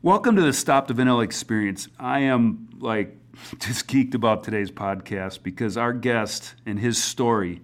[0.00, 1.88] Welcome to the Stop the Vanilla Experience.
[1.98, 3.16] I am like
[3.58, 7.62] just geeked about today's podcast because our guest and his story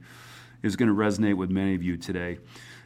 [0.61, 2.39] is going to resonate with many of you today.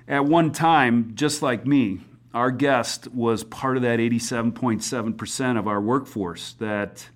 [0.06, 2.00] At one time, just like me,
[2.34, 7.08] our guest was part of that 87.7% of our workforce that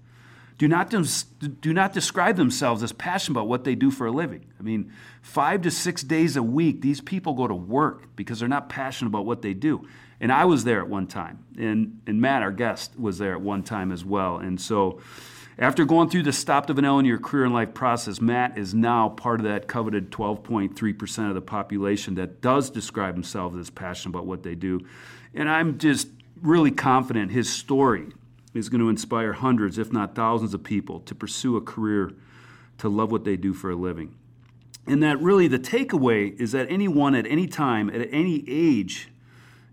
[0.63, 0.95] do not,
[1.61, 4.47] do not describe themselves as passionate about what they do for a living.
[4.61, 8.49] I mean, five to six days a week, these people go to work because they're
[8.49, 9.89] not passionate about what they do.
[10.21, 13.41] And I was there at one time, and, and Matt, our guest, was there at
[13.41, 14.37] one time as well.
[14.37, 15.01] And so,
[15.59, 18.73] after going through the Stop the Vanilla in your career and life process, Matt is
[18.73, 24.15] now part of that coveted 12.3% of the population that does describe themselves as passionate
[24.15, 24.87] about what they do.
[25.35, 26.07] And I'm just
[26.41, 28.13] really confident his story
[28.55, 32.13] is going to inspire hundreds, if not thousands, of people to pursue a career
[32.79, 34.15] to love what they do for a living.
[34.87, 39.09] And that really the takeaway is that anyone at any time, at any age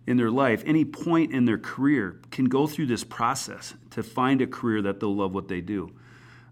[0.05, 4.41] in their life, any point in their career, can go through this process to find
[4.41, 5.91] a career that they'll love what they do.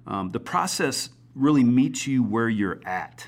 [0.06, 3.28] Um, the process really meets you where you're at.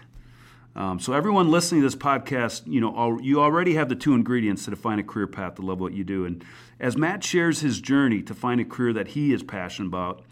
[0.75, 4.65] Um, so everyone listening to this podcast, you know, you already have the two ingredients
[4.65, 6.25] to define a career path to love what you do.
[6.25, 6.43] And
[6.79, 10.23] as Matt shares his journey to find a career that he is passionate about,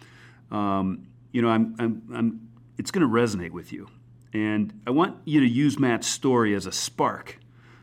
[0.50, 3.90] um, you know, I'm, I'm, I'm it's going to resonate with you.
[4.34, 7.40] And I want you to use Matt's story as a spark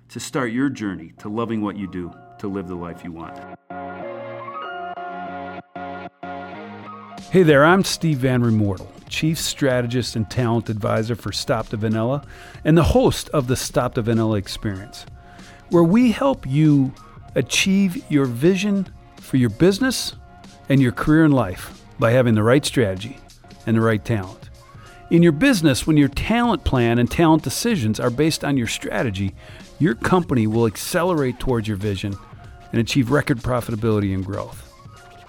[0.09, 3.37] to start your journey to loving what you do, to live the life you want.
[7.31, 12.25] Hey there, I'm Steve Van Remortel, Chief Strategist and Talent Advisor for Stop the Vanilla
[12.65, 15.05] and the host of the Stop the Vanilla Experience,
[15.71, 16.93] where we help you
[17.35, 20.15] achieve your vision for your business
[20.69, 23.19] and your career in life by having the right strategy
[23.67, 24.51] and the right talent.
[25.11, 29.35] In your business, when your talent plan and talent decisions are based on your strategy,
[29.79, 32.15] your company will accelerate towards your vision
[32.73, 34.73] and achieve record profitability and growth.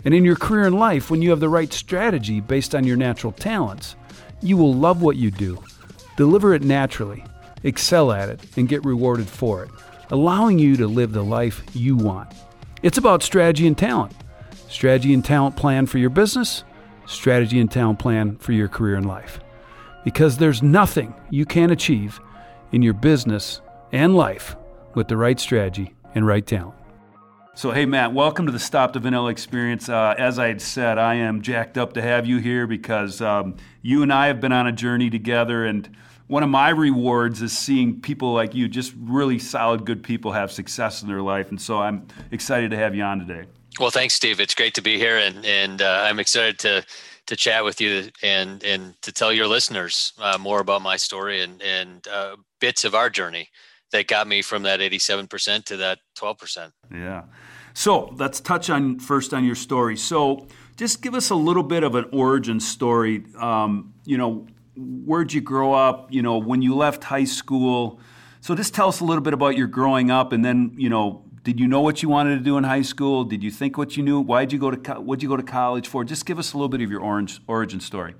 [0.06, 2.98] And in your career and life, when you have the right strategy based on your
[2.98, 3.96] natural talents,
[4.42, 5.64] you will love what you do,
[6.16, 7.24] deliver it naturally,
[7.64, 9.72] excel at it, and get rewarded for it,
[10.12, 12.32] allowing you to live the life you want.
[12.84, 14.14] It's about strategy and talent.
[14.70, 16.64] Strategy and talent plan for your business,
[17.06, 19.40] strategy and talent plan for your career and life.
[20.04, 22.20] Because there's nothing you can't achieve
[22.72, 23.62] in your business
[23.92, 24.56] and life
[24.94, 26.76] with the right strategy and right talent.
[27.58, 29.88] So, hey, Matt, welcome to the Stop the Vanilla experience.
[29.88, 33.56] Uh, as I had said, I am jacked up to have you here because um,
[33.82, 35.64] you and I have been on a journey together.
[35.64, 35.90] And
[36.28, 40.52] one of my rewards is seeing people like you, just really solid, good people, have
[40.52, 41.50] success in their life.
[41.50, 43.48] And so I'm excited to have you on today.
[43.80, 44.40] Well, thanks, Steve.
[44.40, 45.18] It's great to be here.
[45.18, 46.86] And, and uh, I'm excited to
[47.28, 51.42] to chat with you and and to tell your listeners uh, more about my story
[51.42, 53.50] and and uh, bits of our journey
[53.92, 56.72] that got me from that 87% to that 12%.
[56.92, 57.24] Yeah.
[57.74, 59.96] So let's touch on first on your story.
[59.96, 63.24] So just give us a little bit of an origin story.
[63.40, 66.12] Um, you know, where'd you grow up?
[66.12, 68.00] You know, when you left high school.
[68.42, 71.24] So just tell us a little bit about your growing up, and then you know,
[71.44, 73.24] did you know what you wanted to do in high school?
[73.24, 74.20] Did you think what you knew?
[74.20, 76.04] Why did you go to what'd you go to college for?
[76.04, 78.16] Just give us a little bit of your orange origin story.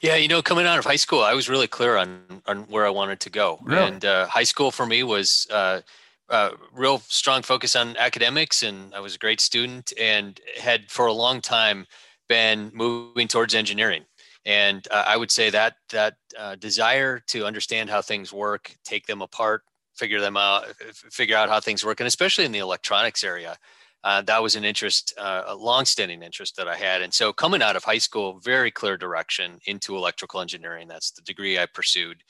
[0.00, 2.86] Yeah, you know, coming out of high school, I was really clear on on where
[2.86, 3.82] I wanted to go, really?
[3.82, 5.80] and uh, high school for me was uh,
[6.28, 11.06] uh, real strong focus on academics, and I was a great student, and had for
[11.06, 11.86] a long time
[12.28, 14.04] been moving towards engineering.
[14.46, 19.06] And uh, I would say that that uh, desire to understand how things work, take
[19.06, 19.62] them apart,
[19.94, 23.56] figure them out, figure out how things work, and especially in the electronics area,
[24.04, 27.00] uh, that was an interest, uh, a longstanding interest that I had.
[27.00, 30.88] And so coming out of high school, very clear direction into electrical engineering.
[30.88, 32.22] That's the degree I pursued,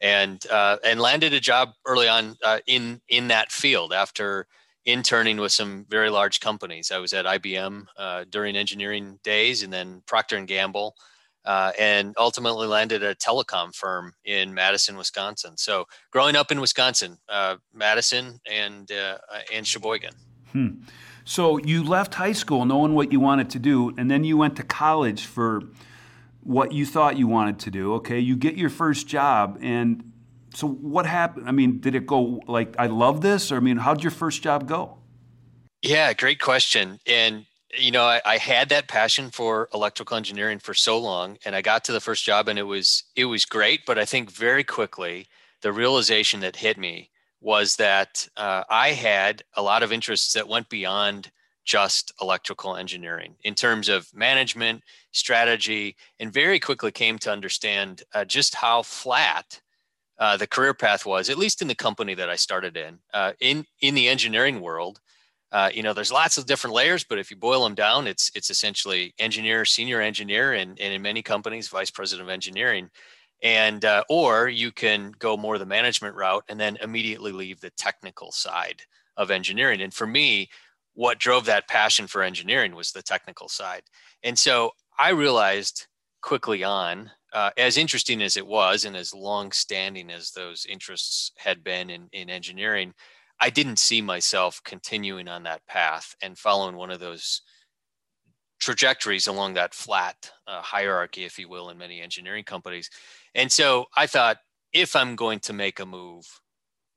[0.00, 4.46] and uh, and landed a job early on uh, in in that field after
[4.86, 6.90] interning with some very large companies.
[6.90, 10.94] I was at IBM uh, during engineering days, and then Procter and Gamble.
[11.44, 15.56] Uh, and ultimately landed at a telecom firm in Madison, Wisconsin.
[15.56, 17.18] So, growing up in Wisconsin,
[17.72, 18.90] Madison and
[19.52, 20.12] and Sheboygan.
[20.52, 20.68] Hmm.
[21.28, 24.56] So you left high school knowing what you wanted to do, and then you went
[24.56, 25.60] to college for
[26.42, 27.92] what you thought you wanted to do.
[27.96, 30.10] Okay, you get your first job, and
[30.54, 31.46] so what happened?
[31.46, 34.42] I mean, did it go like I love this, or I mean, how'd your first
[34.42, 34.96] job go?
[35.82, 36.98] Yeah, great question.
[37.06, 37.44] And
[37.76, 41.62] you know, I, I had that passion for electrical engineering for so long, and I
[41.62, 43.80] got to the first job, and it was it was great.
[43.86, 45.26] But I think very quickly
[45.62, 47.10] the realization that hit me
[47.40, 51.30] was that uh, I had a lot of interests that went beyond
[51.64, 54.82] just electrical engineering in terms of management,
[55.12, 59.60] strategy, and very quickly came to understand uh, just how flat
[60.18, 62.98] uh, the career path was, at least in the company that I started in.
[63.12, 65.00] Uh, in in the engineering world,
[65.50, 68.30] uh, you know, there's lots of different layers, but if you boil them down, it's
[68.34, 72.90] it's essentially engineer, senior engineer, and, and in many companies, vice president of engineering.
[73.42, 77.70] And uh, or you can go more the management route and then immediately leave the
[77.70, 78.82] technical side
[79.16, 79.80] of engineering.
[79.80, 80.48] And for me,
[80.94, 83.82] what drove that passion for engineering was the technical side.
[84.24, 85.86] And so I realized
[86.20, 91.30] quickly on, uh, as interesting as it was and as long standing as those interests
[91.36, 92.92] had been in, in engineering,
[93.40, 97.42] I didn't see myself continuing on that path and following one of those
[98.60, 102.90] trajectories along that flat uh, hierarchy, if you will, in many engineering companies.
[103.34, 104.38] And so I thought,
[104.72, 106.26] if I'm going to make a move,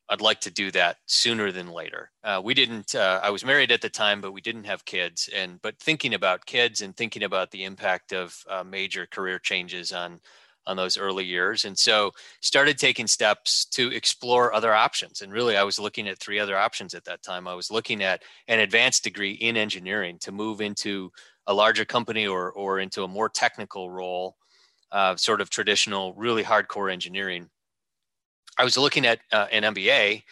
[0.09, 2.11] I'd like to do that sooner than later.
[2.21, 2.95] Uh, we didn't.
[2.95, 5.29] Uh, I was married at the time, but we didn't have kids.
[5.33, 9.93] And but thinking about kids and thinking about the impact of uh, major career changes
[9.93, 10.19] on
[10.68, 12.12] on those early years, and so
[12.42, 15.22] started taking steps to explore other options.
[15.22, 17.48] And really, I was looking at three other options at that time.
[17.48, 21.12] I was looking at an advanced degree in engineering to move into
[21.48, 24.38] a larger company or or into a more technical role,
[24.92, 27.50] uh, sort of traditional, really hardcore engineering
[28.58, 30.24] I was looking at uh, an MBA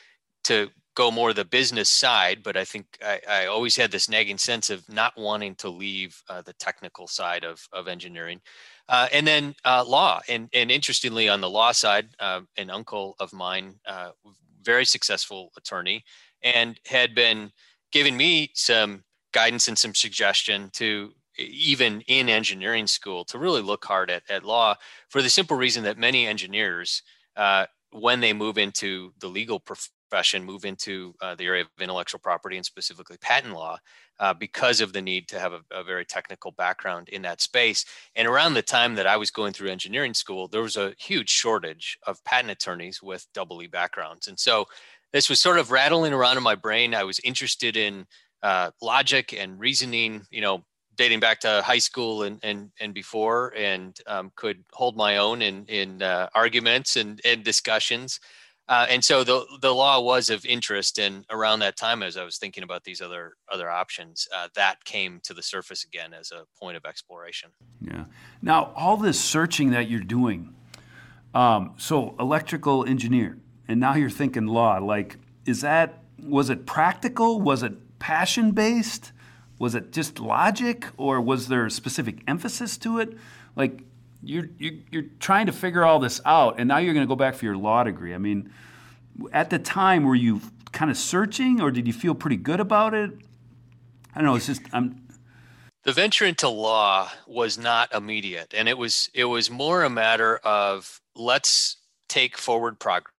[0.46, 4.38] to go more the business side, but I think I, I, always had this nagging
[4.38, 8.42] sense of not wanting to leave uh, the technical side of, of engineering.
[8.90, 10.20] Uh, and then uh, law.
[10.28, 14.10] And, and interestingly, on the law side, uh, an uncle of mine, uh,
[14.64, 16.04] very successful attorney,
[16.42, 17.52] and had been
[17.92, 23.86] giving me some guidance and some suggestion to even in engineering school to really look
[23.86, 24.76] hard at, at law
[25.08, 27.04] for the simple reason that many engineers
[27.38, 29.60] uh, when they move into the legal
[30.10, 33.78] profession, move into uh, the area of intellectual property and specifically patent law,
[34.20, 37.86] uh, because of the need to have a, a, very technical background in that space.
[38.16, 41.30] And around the time that I was going through engineering school, there was a huge
[41.30, 44.28] shortage of patent attorneys with double E backgrounds.
[44.28, 44.66] And so
[45.14, 46.94] this was sort of rattling around in my brain.
[46.94, 48.06] I was interested in
[48.44, 50.64] uh, logic and reasoning, you know,
[50.96, 55.42] dating back to high school and and and before, and um, could hold my own
[55.42, 58.20] in in uh, arguments and and discussions.
[58.70, 62.24] Uh, and so the the law was of interest, and around that time, as I
[62.24, 66.32] was thinking about these other other options, uh, that came to the surface again as
[66.32, 67.50] a point of exploration.
[67.82, 68.06] Yeah.
[68.42, 70.54] Now, all this searching that you're doing,
[71.34, 73.38] um, so electrical engineer,
[73.68, 74.78] and now you're thinking law.
[74.78, 77.42] Like, is that was it practical?
[77.42, 79.12] Was it passion based?
[79.60, 83.16] was it just logic or was there a specific emphasis to it?
[83.56, 83.84] Like
[84.22, 87.16] you're, you're, you're trying to figure all this out and now you're going to go
[87.16, 88.14] back for your law degree.
[88.14, 88.52] I mean,
[89.32, 92.94] at the time, were you kind of searching or did you feel pretty good about
[92.94, 93.12] it?
[94.14, 94.36] I don't know.
[94.36, 95.08] It's just, I'm,
[95.84, 100.38] the venture into law was not immediate and it was it was more a matter
[100.38, 101.78] of let's
[102.08, 103.14] take forward progress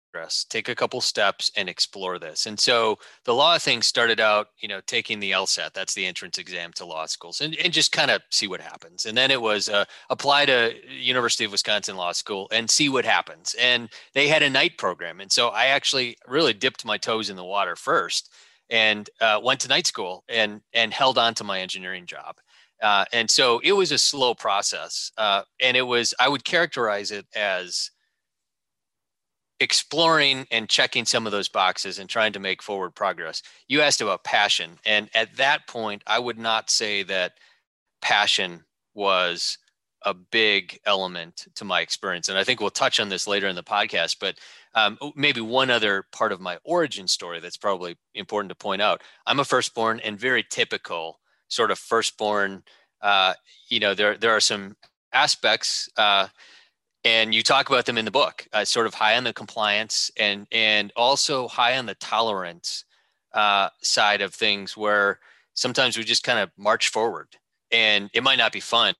[0.51, 2.47] take a couple steps and explore this.
[2.47, 6.39] And so the law thing started out, you know, taking the LSAT, that's the entrance
[6.39, 9.07] exam to law schools, and, and just kind of see what happens.
[9.07, 13.05] And then it was uh, apply to University of Wisconsin Law School and see what
[13.05, 13.55] happens.
[13.59, 15.21] And they had a night program.
[15.21, 18.31] And so I actually really dipped my toes in the water first
[18.69, 22.37] and uh, went to night school and, and held on to my engineering job.
[22.83, 25.12] Uh, and so it was a slow process.
[25.19, 27.91] Uh, and it was, I would characterize it as,
[29.61, 33.43] exploring and checking some of those boxes and trying to make forward progress.
[33.69, 34.79] You asked about passion.
[34.87, 37.35] And at that point, I would not say that
[38.01, 38.64] passion
[38.95, 39.59] was
[40.07, 42.31] a big element to my experience.
[42.31, 44.17] And I think we'll touch on this later in the podcast.
[44.19, 44.38] But
[44.75, 49.02] um, maybe one other part of my origin story that's probably important to point out
[49.26, 52.62] I'm a firstborn and very typical sort of firstborn.
[53.02, 53.35] Uh,
[53.69, 54.76] you know, there, there are some
[55.12, 55.90] aspects.
[55.99, 56.29] Uh,
[57.04, 60.11] and you talk about them in the book uh, sort of high on the compliance
[60.19, 62.85] and and also high on the tolerance
[63.35, 65.21] uh, side of things where
[65.54, 67.28] sometimes we just kind of march forward.
[67.73, 68.95] And it might not be fun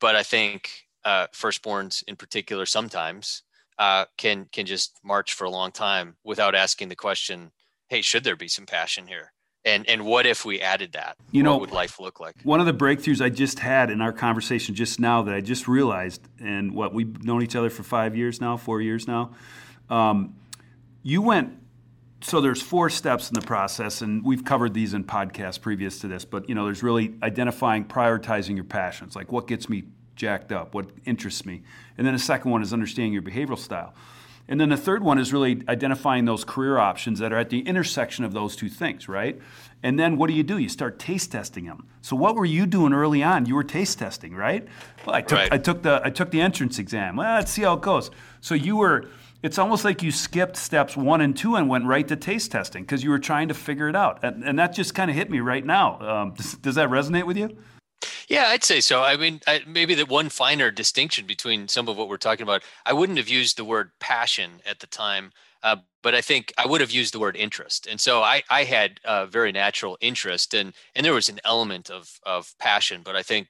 [0.00, 3.42] but i think uh, firstborns in particular sometimes
[3.78, 7.50] uh, can can just march for a long time without asking the question
[7.88, 9.33] hey should there be some passion here
[9.64, 11.16] and and what if we added that?
[11.30, 12.36] You know what would life look like?
[12.42, 15.66] one of the breakthroughs i just had in our conversation just now that i just
[15.68, 19.32] realized and what we've known each other for five years now four years now
[19.90, 20.34] um,
[21.02, 21.58] you went
[22.20, 26.08] so there's four steps in the process and we've covered these in podcasts previous to
[26.08, 29.84] this but you know there's really identifying prioritizing your passions like what gets me
[30.16, 31.62] jacked up what interests me.
[31.98, 33.94] And then the second one is understanding your behavioral style
[34.48, 37.60] and then the third one is really identifying those career options that are at the
[37.60, 39.40] intersection of those two things, right?
[39.82, 40.58] And then what do you do?
[40.58, 41.86] You start taste testing them.
[42.02, 43.46] So what were you doing early on?
[43.46, 44.66] You were taste testing, right?
[45.06, 45.52] Well, I took right.
[45.52, 47.16] I took the I took the entrance exam.
[47.16, 48.10] Well, let's see how it goes.
[48.40, 49.08] So you were
[49.42, 52.82] it's almost like you skipped steps one and two and went right to taste testing
[52.82, 54.24] because you were trying to figure it out.
[54.24, 56.00] And, and that just kind of hit me right now.
[56.00, 57.54] Um, does, does, that resonate with you?
[58.28, 59.02] Yeah, I'd say so.
[59.02, 62.62] I mean, I, maybe the one finer distinction between some of what we're talking about,
[62.86, 66.66] I wouldn't have used the word passion at the time, uh, but I think I
[66.66, 67.86] would have used the word interest.
[67.86, 71.90] And so I, I had a very natural interest, and and there was an element
[71.90, 73.02] of of passion.
[73.04, 73.48] But I think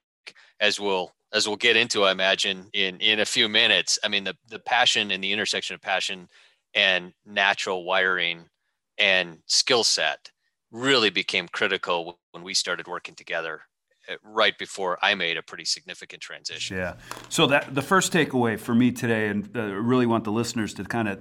[0.60, 3.98] as we'll as we'll get into, I imagine in in a few minutes.
[4.04, 6.28] I mean, the the passion and the intersection of passion
[6.74, 8.46] and natural wiring
[8.98, 10.30] and skill set
[10.70, 13.62] really became critical when we started working together
[14.06, 16.76] Uh, right before I made a pretty significant transition.
[16.76, 16.94] Yeah.
[17.30, 20.84] So that the first takeaway for me today, and I really want the listeners to
[20.84, 21.20] kind of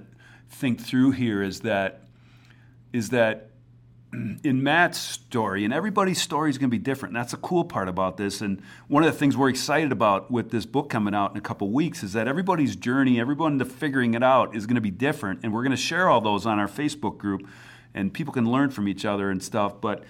[0.50, 2.02] think through here, is that
[2.92, 3.50] is that
[4.44, 7.14] in Matt's story, and everybody's story is going to be different.
[7.14, 8.40] That's the cool part about this.
[8.40, 11.42] And one of the things we're excited about with this book coming out in a
[11.42, 14.90] couple weeks is that everybody's journey, everyone to figuring it out, is going to be
[14.90, 15.40] different.
[15.42, 17.46] And we're going to share all those on our Facebook group,
[17.94, 19.80] and people can learn from each other and stuff.
[19.80, 20.04] But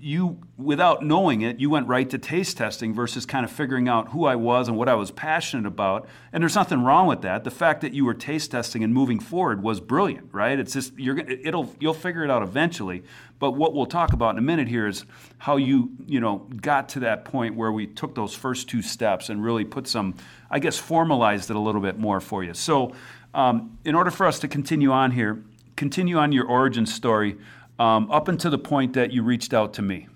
[0.00, 4.08] you, without knowing it, you went right to taste testing versus kind of figuring out
[4.08, 6.08] who I was and what I was passionate about.
[6.32, 7.44] And there's nothing wrong with that.
[7.44, 10.58] The fact that you were taste testing and moving forward was brilliant, right?
[10.58, 13.02] It's just you're it'll you'll figure it out eventually.
[13.38, 15.04] But what we'll talk about in a minute here is
[15.38, 19.28] how you you know got to that point where we took those first two steps
[19.28, 20.14] and really put some,
[20.50, 22.54] I guess, formalized it a little bit more for you.
[22.54, 22.94] So,
[23.34, 25.42] um, in order for us to continue on here,
[25.76, 27.36] continue on your origin story
[27.80, 30.06] um, up until the point that you reached out to me.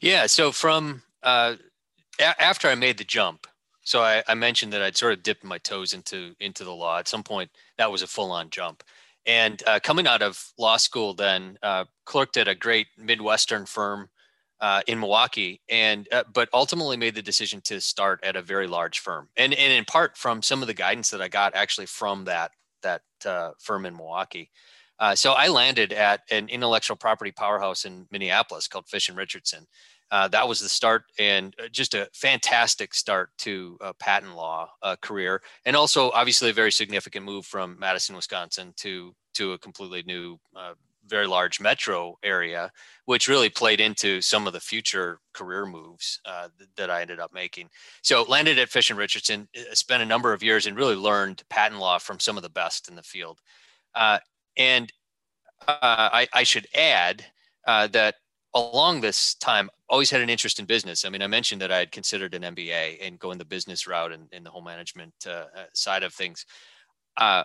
[0.00, 0.26] Yeah.
[0.26, 1.56] So from uh,
[2.20, 3.46] a- after I made the jump,
[3.82, 6.98] so I, I, mentioned that I'd sort of dipped my toes into into the law.
[6.98, 8.84] At some point, that was a full on jump.
[9.24, 14.10] And uh, coming out of law school, then uh, clerked at a great midwestern firm
[14.60, 18.66] uh, in Milwaukee, and uh, but ultimately made the decision to start at a very
[18.66, 21.86] large firm, and and in part from some of the guidance that I got actually
[21.86, 22.50] from that
[22.82, 24.50] that uh, firm in Milwaukee.
[24.98, 29.66] Uh, so I landed at an intellectual property powerhouse in Minneapolis called Fish and Richardson.
[30.10, 34.70] Uh, that was the start and uh, just a fantastic start to a patent law
[34.82, 35.42] uh, career.
[35.66, 40.38] And also obviously a very significant move from Madison, Wisconsin to, to a completely new,
[40.56, 40.72] uh,
[41.06, 42.70] very large metro area,
[43.04, 47.32] which really played into some of the future career moves uh, that I ended up
[47.32, 47.68] making.
[48.02, 51.80] So landed at Fish and Richardson, spent a number of years and really learned patent
[51.80, 53.40] law from some of the best in the field.
[54.58, 54.92] And
[55.66, 57.24] uh, I, I, should add
[57.66, 58.16] uh, that
[58.54, 61.04] along this time, always had an interest in business.
[61.04, 64.12] I mean, I mentioned that I had considered an MBA and going the business route
[64.12, 66.44] and in the whole management uh, uh, side of things.
[67.16, 67.44] Uh,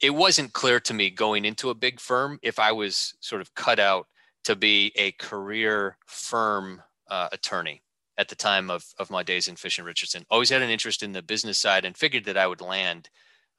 [0.00, 3.54] it wasn't clear to me going into a big firm if I was sort of
[3.54, 4.06] cut out
[4.44, 7.82] to be a career firm uh, attorney
[8.16, 10.24] at the time of, of my days in Fish and Richardson.
[10.30, 13.10] Always had an interest in the business side and figured that I would land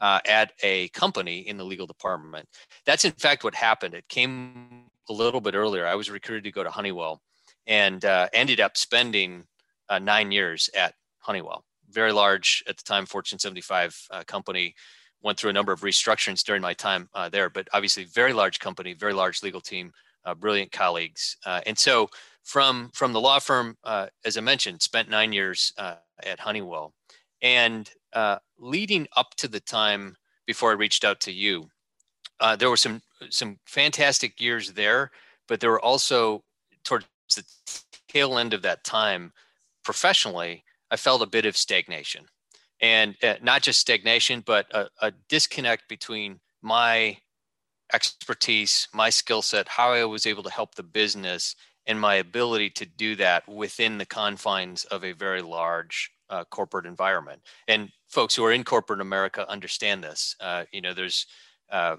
[0.01, 2.47] uh, at a company in the legal department.
[2.85, 3.93] That's in fact what happened.
[3.93, 5.85] It came a little bit earlier.
[5.85, 7.21] I was recruited to go to Honeywell
[7.67, 9.43] and uh, ended up spending
[9.89, 11.63] uh, nine years at Honeywell.
[11.89, 14.75] Very large at the time, Fortune 75 uh, company.
[15.21, 18.59] Went through a number of restructurings during my time uh, there, but obviously very large
[18.59, 19.91] company, very large legal team,
[20.23, 21.35] uh, brilliant colleagues.
[21.45, 22.09] and so
[22.43, 23.75] from from the law firm,
[24.23, 26.93] as I mentioned, spent nine years at Honeywell
[27.41, 31.69] and uh, leading up to the time before I reached out to you,
[32.39, 35.11] uh, there were some some fantastic years there,
[35.47, 36.43] but there were also
[36.83, 37.43] towards the
[38.07, 39.33] tail end of that time,
[39.83, 42.25] professionally, I felt a bit of stagnation,
[42.81, 47.17] and uh, not just stagnation, but a, a disconnect between my
[47.93, 52.69] expertise, my skill set, how I was able to help the business, and my ability
[52.71, 57.41] to do that within the confines of a very large uh, corporate environment.
[57.67, 60.35] And folks who are in corporate America understand this.
[60.39, 61.25] Uh, you know, there's
[61.71, 61.95] uh,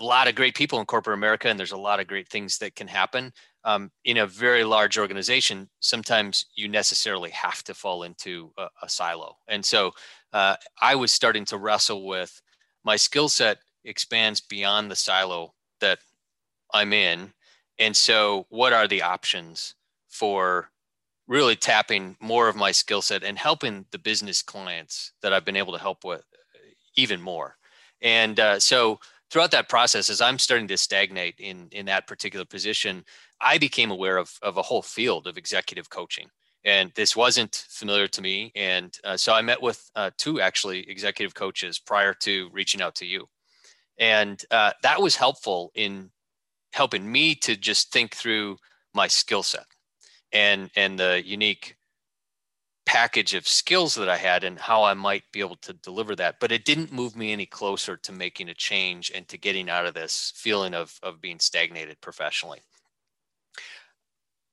[0.00, 2.58] a lot of great people in corporate America, and there's a lot of great things
[2.58, 3.32] that can happen.
[3.64, 8.88] Um, in a very large organization, sometimes you necessarily have to fall into a, a
[8.88, 9.36] silo.
[9.48, 9.92] And so
[10.32, 12.40] uh, I was starting to wrestle with
[12.84, 15.98] my skill set expands beyond the silo that
[16.72, 17.32] I'm in.
[17.78, 19.74] And so, what are the options
[20.08, 20.70] for
[21.28, 25.56] really tapping more of my skill set and helping the business clients that I've been
[25.56, 26.24] able to help with
[26.96, 27.56] even more.
[28.00, 28.98] And uh, so
[29.30, 33.04] throughout that process, as I'm starting to stagnate in in that particular position,
[33.40, 36.28] I became aware of of a whole field of executive coaching.
[36.64, 38.50] And this wasn't familiar to me.
[38.56, 42.96] And uh, so I met with uh, two actually executive coaches prior to reaching out
[42.96, 43.28] to you.
[43.98, 46.10] And uh, that was helpful in
[46.72, 48.56] helping me to just think through
[48.92, 49.66] my skill set
[50.32, 51.76] and and the unique
[52.88, 56.40] package of skills that I had and how I might be able to deliver that.
[56.40, 59.84] But it didn't move me any closer to making a change and to getting out
[59.84, 62.60] of this feeling of, of being stagnated professionally.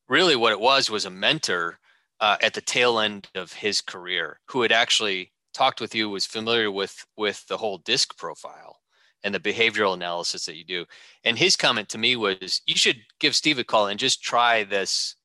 [0.10, 1.79] Really, what it was was a mentor
[2.20, 6.25] uh, at the tail end of his career who had actually talked with you, was
[6.25, 8.82] familiar with with the whole disc profile
[9.24, 10.86] and the behavioral analysis that you do.
[11.24, 14.65] And his comment to me was, "You should give Steve a call and just try
[14.65, 15.15] this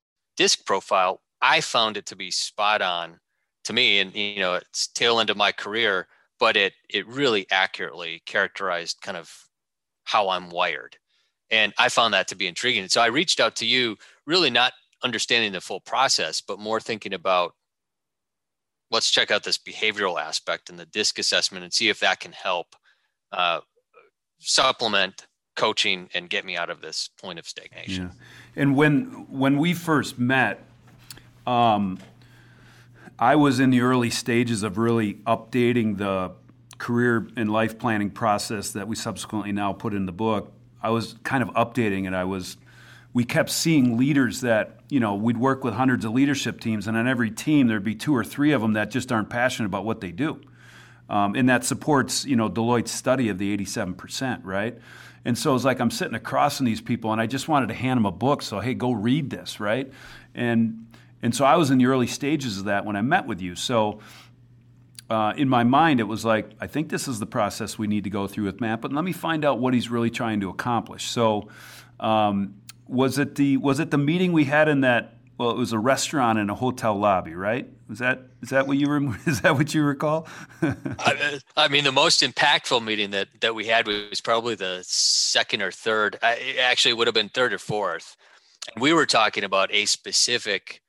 [0.41, 3.21] disc profile." I found it to be spot on
[3.65, 7.47] to me, and you know, it's tail end of my career, but it it really
[7.51, 9.33] accurately characterized kind of
[10.05, 10.97] how I'm wired.
[11.51, 12.89] And I found that to be intriguing.
[12.89, 17.13] So I reached out to you, really not understanding the full process, but more thinking
[17.13, 17.55] about
[18.91, 22.33] let's check out this behavioral aspect and the disc assessment and see if that can
[22.33, 22.75] help
[23.33, 23.61] uh,
[24.39, 28.05] supplement coaching and get me out of this point of stagnation.
[28.05, 28.25] Yeah.
[28.57, 30.65] And when when we first met,
[31.47, 31.99] um,
[33.19, 36.33] I was in the early stages of really updating the
[36.79, 40.53] career and life planning process that we subsequently now put in the book.
[40.83, 42.15] I was kind of updating it.
[42.15, 42.57] I was
[43.13, 46.97] we kept seeing leaders that you know we'd work with hundreds of leadership teams and
[46.97, 49.85] on every team there'd be two or three of them that just aren't passionate about
[49.85, 50.41] what they do
[51.09, 54.79] um, and that supports you know deloitte's study of the 87% right
[55.25, 57.75] and so it's like i'm sitting across from these people and i just wanted to
[57.75, 59.91] hand them a book so hey go read this right
[60.35, 60.87] and
[61.23, 63.55] and so i was in the early stages of that when i met with you
[63.55, 64.01] so
[65.11, 68.05] uh, in my mind, it was like, I think this is the process we need
[68.05, 70.49] to go through with Matt, but let me find out what he's really trying to
[70.49, 71.11] accomplish.
[71.11, 71.49] So,
[71.99, 72.55] um,
[72.87, 75.15] was it the was it the meeting we had in that?
[75.41, 77.67] Well, it was a restaurant in a hotel lobby, right?
[77.89, 79.15] Was that is that what you?
[79.27, 80.29] Is that what you recall?
[80.63, 85.63] I, I, mean, the most impactful meeting that that we had was probably the second
[85.63, 86.19] or third.
[86.23, 88.19] It actually would have been third or fourth.
[88.79, 90.83] We were talking about a specific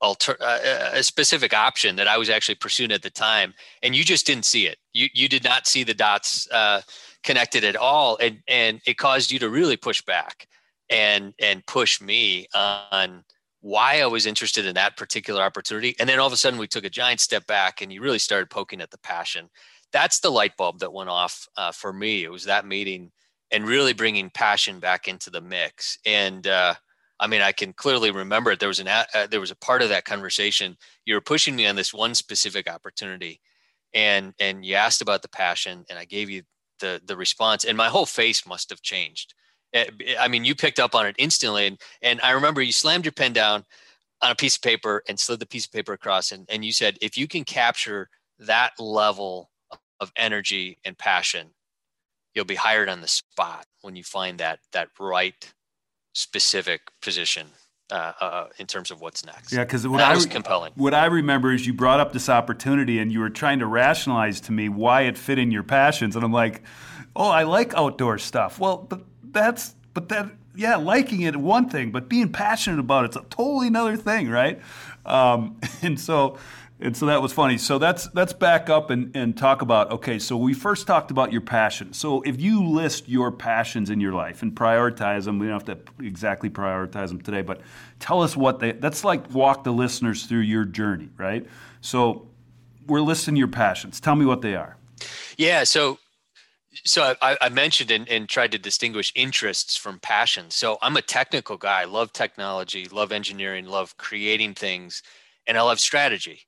[0.00, 3.52] alter uh, a specific option that I was actually pursuing at the time,
[3.82, 4.78] and you just didn't see it.
[4.94, 6.80] You you did not see the dots uh,
[7.22, 10.46] connected at all, and and it caused you to really push back
[10.88, 13.24] and and push me on
[13.60, 15.94] why I was interested in that particular opportunity.
[15.98, 18.18] And then all of a sudden, we took a giant step back, and you really
[18.18, 19.50] started poking at the passion.
[19.92, 22.24] That's the light bulb that went off uh, for me.
[22.24, 23.12] It was that meeting
[23.50, 25.98] and really bringing passion back into the mix.
[26.06, 26.74] And uh,
[27.18, 28.60] I mean, I can clearly remember it.
[28.60, 30.76] There was an uh, there was a part of that conversation.
[31.04, 33.40] You were pushing me on this one specific opportunity,
[33.92, 36.42] and and you asked about the passion, and I gave you
[36.78, 39.34] the the response, and my whole face must have changed
[39.74, 41.66] I mean, you picked up on it instantly.
[41.66, 43.64] And, and I remember you slammed your pen down
[44.22, 46.32] on a piece of paper and slid the piece of paper across.
[46.32, 49.50] And, and you said, if you can capture that level
[50.00, 51.50] of energy and passion,
[52.34, 55.52] you'll be hired on the spot when you find that, that right
[56.14, 57.46] specific position.
[57.92, 59.52] Uh, uh, in terms of what's next.
[59.52, 60.70] Yeah, because what that I was compelling.
[60.76, 64.40] What I remember is you brought up this opportunity and you were trying to rationalize
[64.42, 66.62] to me why it fit in your passions, and I'm like,
[67.16, 68.60] oh, I like outdoor stuff.
[68.60, 69.02] Well, but
[69.32, 73.68] that's but that yeah, liking it one thing, but being passionate about it's a totally
[73.68, 74.60] another thing, right?
[75.06, 76.38] Um, and so
[76.82, 77.58] and so that was funny.
[77.58, 81.30] So that's let's back up and, and talk about okay, so we first talked about
[81.32, 81.92] your passion.
[81.92, 85.86] So if you list your passions in your life and prioritize them, we don't have
[85.86, 87.60] to exactly prioritize them today, but
[87.98, 91.46] tell us what they that's like walk the listeners through your journey, right?
[91.80, 92.28] So
[92.86, 94.00] we're listing your passions.
[94.00, 94.76] Tell me what they are.
[95.36, 95.98] Yeah, so
[96.84, 100.54] so I, I mentioned and, and, tried to distinguish interests from passions.
[100.54, 101.82] So I'm a technical guy.
[101.82, 105.02] I love technology, love engineering, love creating things,
[105.46, 106.42] and I love strategy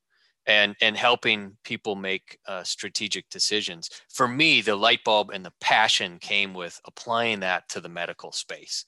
[0.47, 3.91] and and helping people make uh, strategic decisions.
[4.09, 8.33] For me, the light bulb and the passion came with applying that to the medical
[8.33, 8.85] space.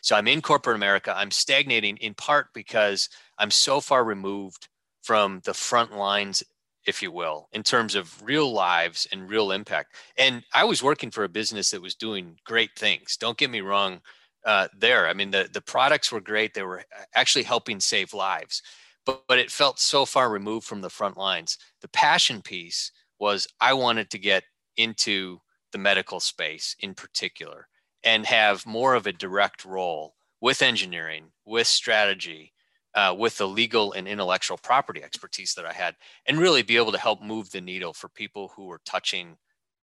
[0.00, 1.12] So I'm in corporate America.
[1.16, 4.68] I'm stagnating in part because I'm so far removed
[5.02, 6.42] from the front lines
[6.88, 9.94] if you will, in terms of real lives and real impact.
[10.16, 13.18] And I was working for a business that was doing great things.
[13.18, 14.00] Don't get me wrong
[14.46, 15.06] uh, there.
[15.06, 16.54] I mean, the, the products were great.
[16.54, 16.82] They were
[17.14, 18.62] actually helping save lives,
[19.04, 21.58] but, but it felt so far removed from the front lines.
[21.82, 24.44] The passion piece was I wanted to get
[24.78, 25.40] into
[25.72, 27.68] the medical space in particular
[28.02, 32.54] and have more of a direct role with engineering, with strategy,
[32.94, 35.94] uh, with the legal and intellectual property expertise that I had,
[36.26, 39.36] and really be able to help move the needle for people who were touching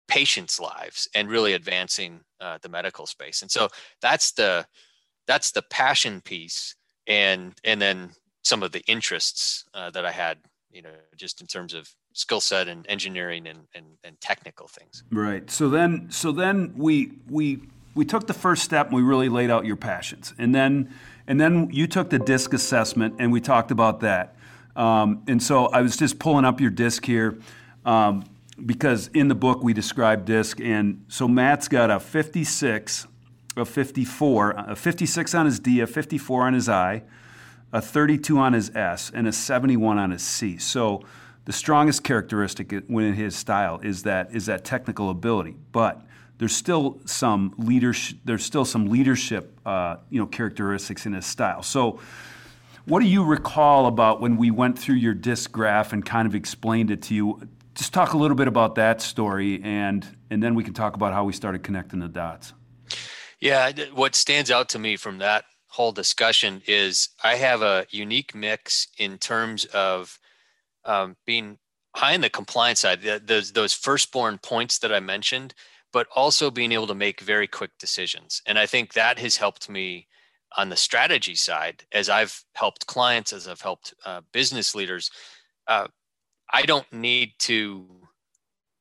[0.09, 3.43] patients' lives and really advancing uh, the medical space.
[3.43, 3.69] And so
[4.03, 4.67] that's the
[5.27, 6.75] that's the passion piece,
[7.07, 8.11] and and then
[8.43, 10.39] some of the interests uh, that I had,
[10.73, 15.05] you know, just in terms of skill set and engineering and, and and technical things.
[15.11, 15.49] Right.
[15.51, 17.61] So then so then we we
[17.95, 20.93] we took the first step and we really laid out your passions, and then
[21.31, 24.35] and then you took the disc assessment, and we talked about that.
[24.75, 27.39] Um, and so I was just pulling up your disc here
[27.85, 28.25] um,
[28.67, 30.61] because in the book we describe disc.
[30.61, 33.07] And so Matt's got a 56,
[33.57, 37.05] a 54, a 56 on his D, a 54 on his I,
[37.73, 40.59] a 32 on his S, and a 71 on his C.
[40.59, 41.05] So
[41.45, 46.03] the strongest characteristic when in his style is that is that technical ability, but
[46.41, 48.17] there's still some leadership.
[48.25, 51.63] There's still some leadership, uh, you know, characteristics in his style.
[51.63, 52.01] So,
[52.87, 56.35] what do you recall about when we went through your disc graph and kind of
[56.35, 57.47] explained it to you?
[57.75, 61.13] Just talk a little bit about that story, and and then we can talk about
[61.13, 62.55] how we started connecting the dots.
[63.39, 68.35] Yeah, what stands out to me from that whole discussion is I have a unique
[68.35, 70.19] mix in terms of
[70.87, 71.59] um, being
[71.95, 75.55] high in the compliance side, those those firstborn points that I mentioned,
[75.93, 78.43] but also being able to make very quick decisions.
[78.47, 80.07] And I think that has helped me
[80.57, 85.11] on the strategy side as I've helped clients, as I've helped uh, business leaders.
[85.67, 85.89] Uh,
[86.53, 87.87] I don't need to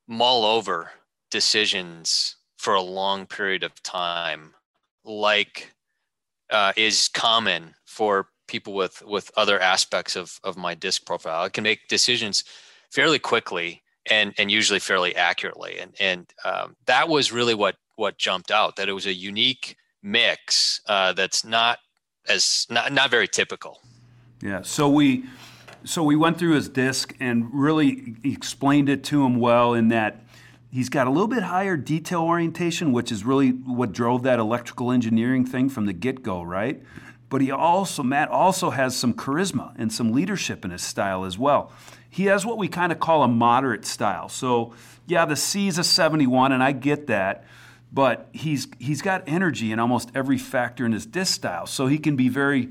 [0.08, 0.92] mull over
[1.30, 4.54] decisions for a long period of time,
[5.06, 5.72] like
[6.50, 11.44] uh, is common for people with with other aspects of of my disc profile.
[11.44, 12.44] I can make decisions
[12.92, 18.18] fairly quickly and and usually fairly accurately, and and um, that was really what what
[18.18, 18.76] jumped out.
[18.76, 21.80] That it was a unique mix uh, that's not
[22.28, 23.82] as not not very typical.
[24.42, 24.62] Yeah.
[24.62, 25.26] So we
[25.84, 30.24] so we went through his disc and really explained it to him well in that
[30.72, 34.92] he's got a little bit higher detail orientation, which is really what drove that electrical
[34.92, 36.82] engineering thing from the get go, right?
[37.30, 41.38] but he also, Matt also has some charisma and some leadership in his style as
[41.38, 41.72] well.
[42.10, 44.30] He has what we kind of call a moderate style.
[44.30, 44.74] So,
[45.06, 47.46] yeah, the C is a 71, and I get that,
[47.92, 51.66] but he's he's got energy in almost every factor in his disc style.
[51.66, 52.70] So he can be very.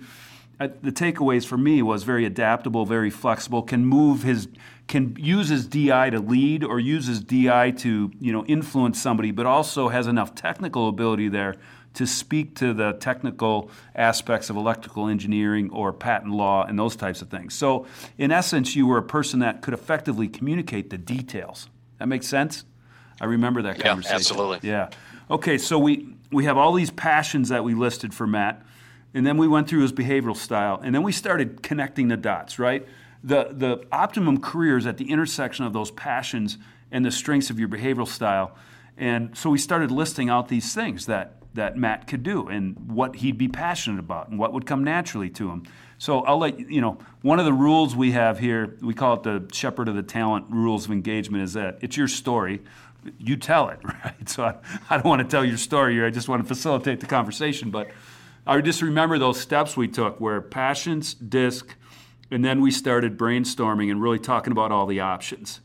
[0.61, 3.63] Uh, the takeaways for me was very adaptable, very flexible.
[3.63, 4.49] Can move his,
[4.89, 9.31] can use his DI to lead or use his DI to you know influence somebody,
[9.31, 11.55] but also has enough technical ability there
[11.99, 17.23] to speak to the technical aspects of electrical engineering or patent law and those types
[17.23, 17.55] of things.
[17.55, 21.69] So, in essence, you were a person that could effectively communicate the details.
[21.99, 22.63] That makes sense?
[23.21, 24.13] I remember that conversation.
[24.13, 24.69] Yeah, absolutely.
[24.69, 24.91] Yeah.
[25.29, 28.63] Okay, so we, we have all these passions that we listed for Matt,
[29.13, 32.61] and then we went through his behavioral style, and then we started connecting the dots,
[32.61, 32.87] right?
[33.25, 36.59] The, the optimum career is at the intersection of those passions
[36.93, 38.57] and the strengths of your behavioral style.
[38.97, 43.17] And so we started listing out these things that that Matt could do and what
[43.17, 45.65] he'd be passionate about and what would come naturally to him.
[45.99, 49.23] So I'll let you know, one of the rules we have here, we call it
[49.25, 52.63] the shepherd of the talent rules of engagement, is that it's your story.
[53.19, 54.29] You tell it, right?
[54.29, 54.55] So I,
[54.89, 56.07] I don't want to tell your story here.
[56.07, 57.71] I just want to facilitate the conversation.
[57.71, 57.91] But
[58.47, 61.75] I just remember those steps we took where passions, disc,
[62.31, 65.61] and then we started brainstorming and really talking about all the options.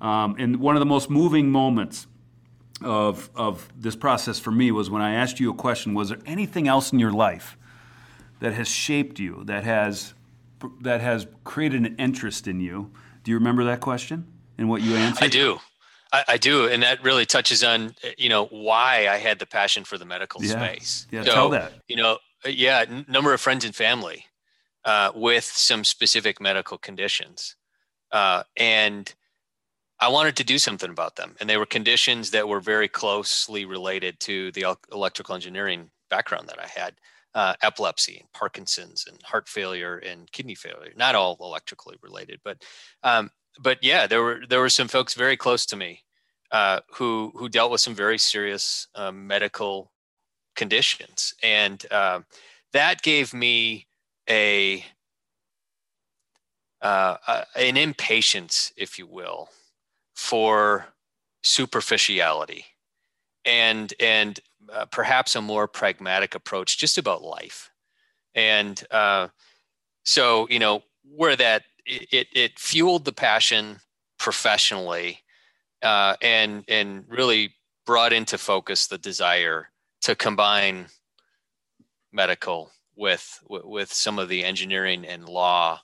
[0.00, 2.08] Um, and one of the most moving moments
[2.82, 6.18] of, of this process for me was when I asked you a question was there
[6.26, 7.56] anything else in your life
[8.40, 10.14] that has shaped you, that has,
[10.80, 12.90] that has created an interest in you?
[13.24, 15.24] Do you remember that question and what you answered?
[15.24, 15.58] I do.
[16.12, 19.84] I, I, do, and that really touches on you know why I had the passion
[19.84, 20.52] for the medical yeah.
[20.52, 21.06] space.
[21.10, 21.72] Yeah, so, tell that.
[21.86, 24.24] You know, yeah, n- number of friends and family
[24.84, 27.56] uh, with some specific medical conditions,
[28.12, 29.14] uh, and
[30.00, 31.34] I wanted to do something about them.
[31.40, 36.60] And they were conditions that were very closely related to the electrical engineering background that
[36.60, 36.94] I had
[37.34, 40.92] uh, epilepsy, and Parkinson's, and heart failure, and kidney failure.
[40.96, 42.62] Not all electrically related, but
[43.02, 43.30] um,
[43.60, 46.04] but yeah, there were there were some folks very close to me
[46.50, 49.92] uh, who who dealt with some very serious um, medical
[50.56, 52.20] conditions, and uh,
[52.72, 53.86] that gave me
[54.28, 54.84] a
[56.80, 57.16] uh,
[57.56, 59.48] an impatience, if you will,
[60.18, 60.84] for
[61.44, 62.64] superficiality
[63.44, 64.40] and and
[64.72, 67.70] uh, perhaps a more pragmatic approach just about life.
[68.34, 69.28] And uh,
[70.02, 73.78] so you know where that it, it fueled the passion
[74.18, 75.20] professionally
[75.82, 77.54] uh, and and really
[77.86, 79.68] brought into focus the desire
[80.00, 80.86] to combine
[82.12, 85.80] medical with with some of the engineering and law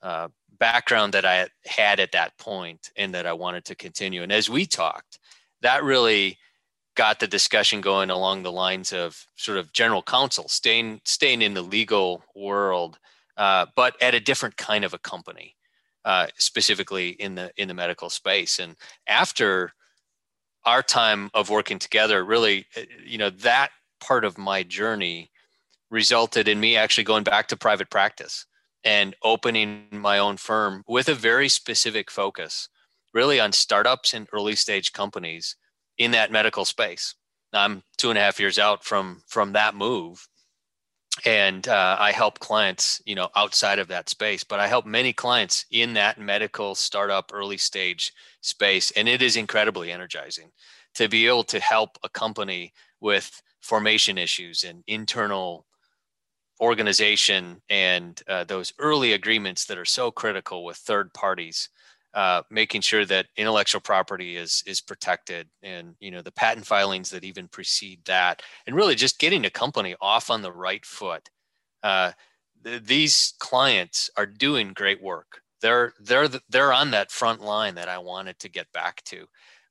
[0.00, 0.28] uh,
[0.58, 4.22] background that I had at that point and that I wanted to continue.
[4.22, 5.18] And as we talked,
[5.62, 6.38] that really
[6.94, 11.54] got the discussion going along the lines of sort of general counsel, staying staying in
[11.54, 12.98] the legal world,
[13.36, 15.54] uh, but at a different kind of a company,
[16.04, 18.58] uh, specifically in the in the medical space.
[18.58, 18.74] And
[19.06, 19.72] after
[20.64, 25.30] our time of working together, really, uh, you know, that part of my journey
[25.90, 28.44] resulted in me actually going back to private practice
[28.88, 32.70] and opening my own firm with a very specific focus,
[33.12, 35.56] really on startups and early stage companies
[35.98, 37.14] in that medical space.
[37.52, 40.26] I'm two and a half years out from from that move,
[41.26, 44.42] and uh, I help clients, you know, outside of that space.
[44.42, 49.36] But I help many clients in that medical startup early stage space, and it is
[49.36, 50.50] incredibly energizing
[50.94, 55.66] to be able to help a company with formation issues and internal
[56.60, 61.68] organization and uh, those early agreements that are so critical with third parties
[62.14, 67.10] uh, making sure that intellectual property is is protected and you know the patent filings
[67.10, 71.28] that even precede that and really just getting a company off on the right foot
[71.82, 72.10] uh,
[72.64, 75.42] th- these clients are doing great work.
[75.60, 79.26] They're they're they're on that front line that i wanted to get back to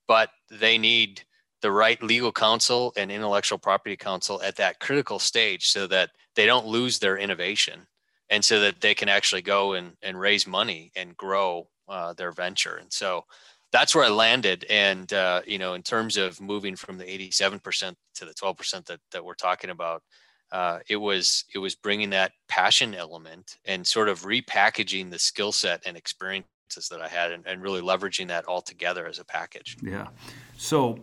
[0.07, 1.23] but they need
[1.61, 6.45] the right legal counsel and intellectual property counsel at that critical stage so that they
[6.45, 7.87] don't lose their innovation
[8.29, 12.31] and so that they can actually go and, and raise money and grow uh, their
[12.31, 12.75] venture.
[12.75, 13.25] And so
[13.71, 14.63] that's where I landed.
[14.69, 18.99] And, uh, you know, in terms of moving from the 87% to the 12% that,
[19.11, 20.03] that we're talking about,
[20.51, 25.51] uh, it was it was bringing that passion element and sort of repackaging the skill
[25.51, 29.25] set and experiences that I had and, and really leveraging that all together as a
[29.25, 29.75] package.
[29.81, 30.07] Yeah.
[30.55, 30.99] So,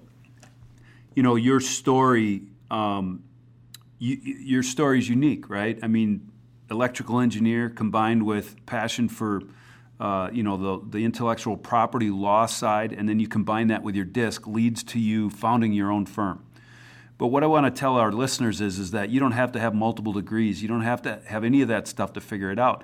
[1.14, 3.22] you know, your story, um,
[3.98, 5.78] you, your story is unique, right?
[5.82, 6.30] I mean,
[6.70, 9.42] electrical engineer combined with passion for
[10.00, 13.94] uh, you know the, the intellectual property law side and then you combine that with
[13.94, 16.44] your disc leads to you founding your own firm.
[17.16, 19.60] But what i want to tell our listeners is, is that you don't have to
[19.60, 20.62] have multiple degrees.
[20.62, 22.82] You don't have to have any of that stuff to figure it out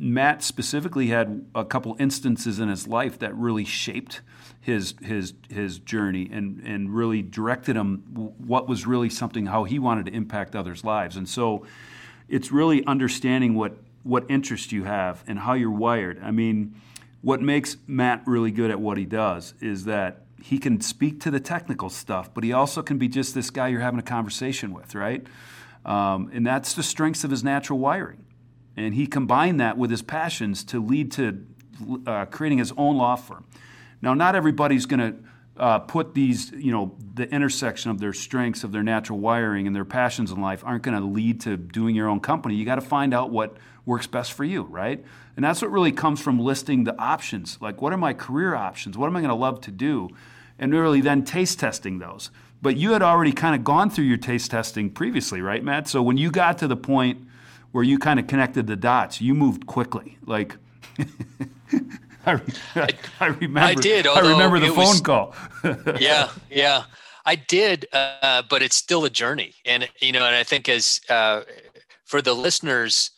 [0.00, 4.20] matt specifically had a couple instances in his life that really shaped
[4.60, 7.98] his his his journey and and really directed him
[8.38, 11.64] what was really something how he wanted to impact others lives and so
[12.28, 16.20] it's really understanding what what interest you have and how you're wired.
[16.22, 16.74] I mean,
[17.22, 21.30] what makes Matt really good at what he does is that he can speak to
[21.30, 24.72] the technical stuff, but he also can be just this guy you're having a conversation
[24.72, 25.26] with, right?
[25.84, 28.24] Um, and that's the strengths of his natural wiring.
[28.76, 31.44] And he combined that with his passions to lead to
[32.06, 33.44] uh, creating his own law firm.
[34.02, 35.16] Now, not everybody's going to
[35.60, 39.76] uh, put these, you know, the intersection of their strengths, of their natural wiring, and
[39.76, 42.54] their passions in life aren't going to lead to doing your own company.
[42.54, 45.04] You got to find out what works best for you, right?
[45.36, 47.58] And that's what really comes from listing the options.
[47.60, 48.96] Like, what are my career options?
[48.96, 50.08] What am I going to love to do?
[50.58, 52.30] And really then taste testing those.
[52.62, 55.88] But you had already kind of gone through your taste testing previously, right, Matt?
[55.88, 57.26] So when you got to the point
[57.72, 60.18] where you kind of connected the dots, you moved quickly.
[60.26, 60.56] Like,
[62.26, 62.40] I,
[63.20, 63.60] I, remember.
[63.60, 64.06] I did.
[64.06, 65.34] I remember the phone was, call.
[65.98, 66.84] yeah, yeah,
[67.24, 67.86] I did.
[67.92, 71.42] Uh, but it's still a journey, and you know, and I think as uh,
[72.04, 73.10] for the listeners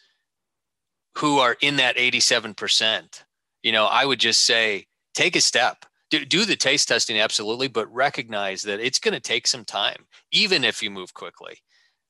[1.19, 3.25] who are in that eighty-seven percent,
[3.62, 5.85] you know, I would just say take a step.
[6.11, 10.05] Do, do the taste testing absolutely, but recognize that it's going to take some time,
[10.31, 11.57] even if you move quickly.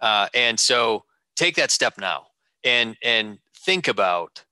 [0.01, 1.05] Uh, and so,
[1.37, 2.27] take that step now,
[2.65, 4.45] and and think about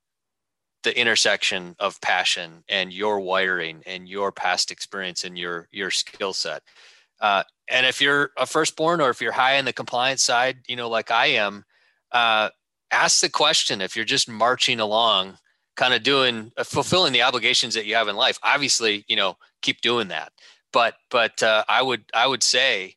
[0.82, 6.32] the intersection of passion and your wiring and your past experience and your your skill
[6.32, 6.62] set.
[7.20, 10.76] Uh, and if you're a firstborn or if you're high on the compliance side, you
[10.76, 11.64] know, like I am,
[12.12, 12.48] uh,
[12.90, 15.36] ask the question if you're just marching along,
[15.76, 18.38] kind of doing uh, fulfilling the obligations that you have in life.
[18.42, 20.32] Obviously, you know, keep doing that.
[20.72, 22.96] But but uh, I would I would say,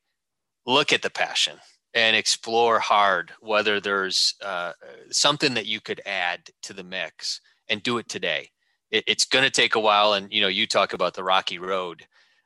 [0.66, 1.58] look at the passion
[1.94, 4.74] and explore hard whether there's uh,
[5.12, 8.50] something that you could add to the mix and do it today.
[8.92, 10.14] It, it's going to take a while.
[10.14, 12.06] And, you know, you talk about the rocky road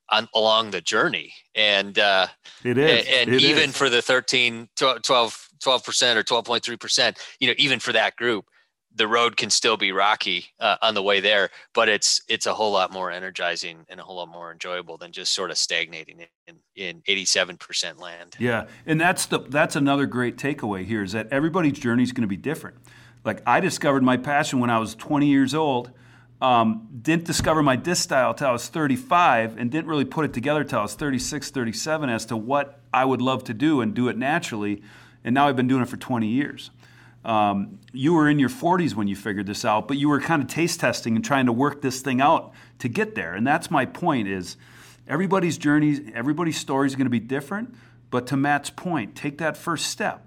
[0.09, 1.33] on, along the journey.
[1.55, 2.27] And, uh,
[2.63, 3.07] it is.
[3.07, 3.77] And, it even is.
[3.77, 8.45] for the 13, 12, 12% or 12.3%, you know, even for that group,
[8.97, 12.53] the road can still be rocky uh, on the way there, but it's it's a
[12.53, 16.25] whole lot more energizing and a whole lot more enjoyable than just sort of stagnating
[16.47, 18.35] in in 87% land.
[18.39, 22.23] Yeah, and that's the that's another great takeaway here is that everybody's journey is going
[22.23, 22.77] to be different.
[23.23, 25.91] Like I discovered my passion when I was 20 years old.
[26.39, 30.33] Um, didn't discover my disc style till I was 35 and didn't really put it
[30.33, 33.95] together till I was 36, 37 as to what I would love to do and
[33.95, 34.83] do it naturally.
[35.23, 36.69] And now I've been doing it for 20 years.
[37.27, 40.41] Um, you were in your 40s when you figured this out, but you were kind
[40.41, 43.33] of taste testing and trying to work this thing out to get there.
[43.33, 44.55] And that's my point is
[45.07, 47.75] everybody's journey, everybody's story is going to be different.
[48.09, 50.26] But to Matt's point, take that first step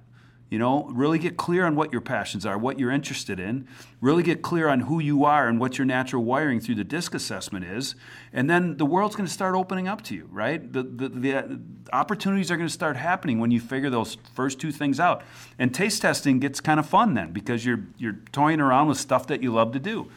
[0.50, 3.68] You know, really get clear on what your passions are, what you're interested in.
[4.00, 7.14] Really get clear on who you are and what your natural wiring through the DISC
[7.14, 7.94] assessment is.
[8.32, 10.72] And then the world's going to start opening up to you, right?
[10.72, 11.60] The, the, the
[11.92, 15.22] opportunities are going to start happening when you figure those first two things out.
[15.56, 19.28] And taste testing gets kind of fun then because you're, you're toying around with stuff
[19.28, 20.10] that you love to do.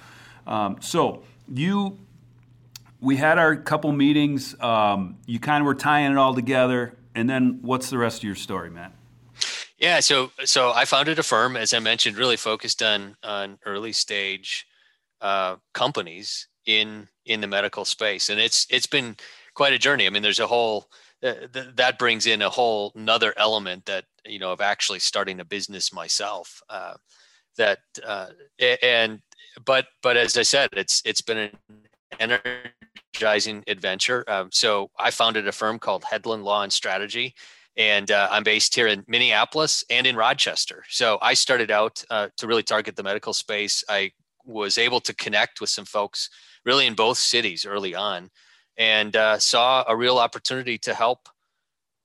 [0.48, 2.00] Um, so you
[3.04, 4.60] we had our couple meetings.
[4.62, 8.24] Um, you kind of were tying it all together, and then what's the rest of
[8.24, 8.94] your story, Matt?
[9.78, 13.92] Yeah, so so I founded a firm, as I mentioned, really focused on on early
[13.92, 14.66] stage
[15.22, 19.16] uh, companies in in the medical space, and it's it's been
[19.56, 20.06] quite a journey.
[20.06, 20.90] I mean, there's a whole
[21.24, 25.40] uh, th- that brings in a whole another element that you know of actually starting
[25.40, 26.62] a business myself.
[26.70, 26.94] Uh,
[27.58, 28.28] that uh,
[28.82, 29.22] and
[29.66, 31.52] but but as I said, it's it's been
[32.20, 32.32] an
[33.14, 34.24] energizing adventure.
[34.28, 37.34] Um, so I founded a firm called Headland Law and Strategy
[37.78, 40.84] and uh, I'm based here in Minneapolis and in Rochester.
[40.90, 43.84] So I started out uh, to really target the medical space.
[43.90, 44.12] I
[44.46, 46.30] was able to connect with some folks
[46.66, 48.30] really in both cities early on,
[48.78, 51.30] and uh, saw a real opportunity to help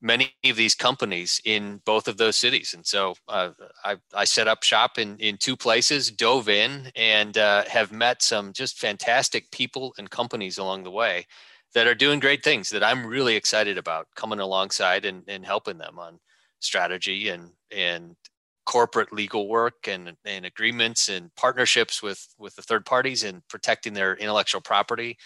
[0.00, 2.72] many of these companies in both of those cities.
[2.72, 3.50] And so uh,
[3.84, 8.22] I, I, set up shop in, in two places, dove in, and uh, have met
[8.22, 11.26] some just fantastic people and companies along the way
[11.74, 15.78] that are doing great things that I'm really excited about coming alongside and, and helping
[15.78, 16.18] them on
[16.60, 18.16] strategy and and
[18.64, 23.94] corporate legal work and, and agreements and partnerships with with the third parties and protecting
[23.94, 25.16] their intellectual property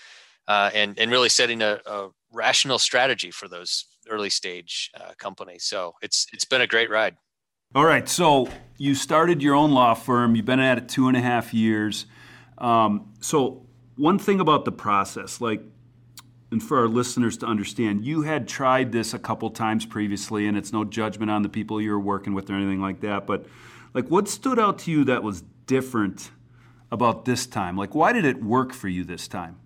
[0.49, 5.65] uh, and and really setting a, a, rational strategy for those early stage uh, companies.
[5.65, 7.17] So it's it's been a great ride.
[7.75, 10.35] All right, so you started your own law firm.
[10.35, 12.07] You've been at it two and a half years.
[12.59, 15.63] Um, so one thing about the process, like
[16.53, 20.57] and for our listeners to understand, you had tried this a couple times previously, and
[20.57, 23.27] it's no judgment on the people you were working with or anything like that.
[23.27, 23.47] But
[23.95, 26.31] like, what stood out to you that was different
[26.93, 27.77] about this time?
[27.77, 29.57] Like, why did it work for you this time?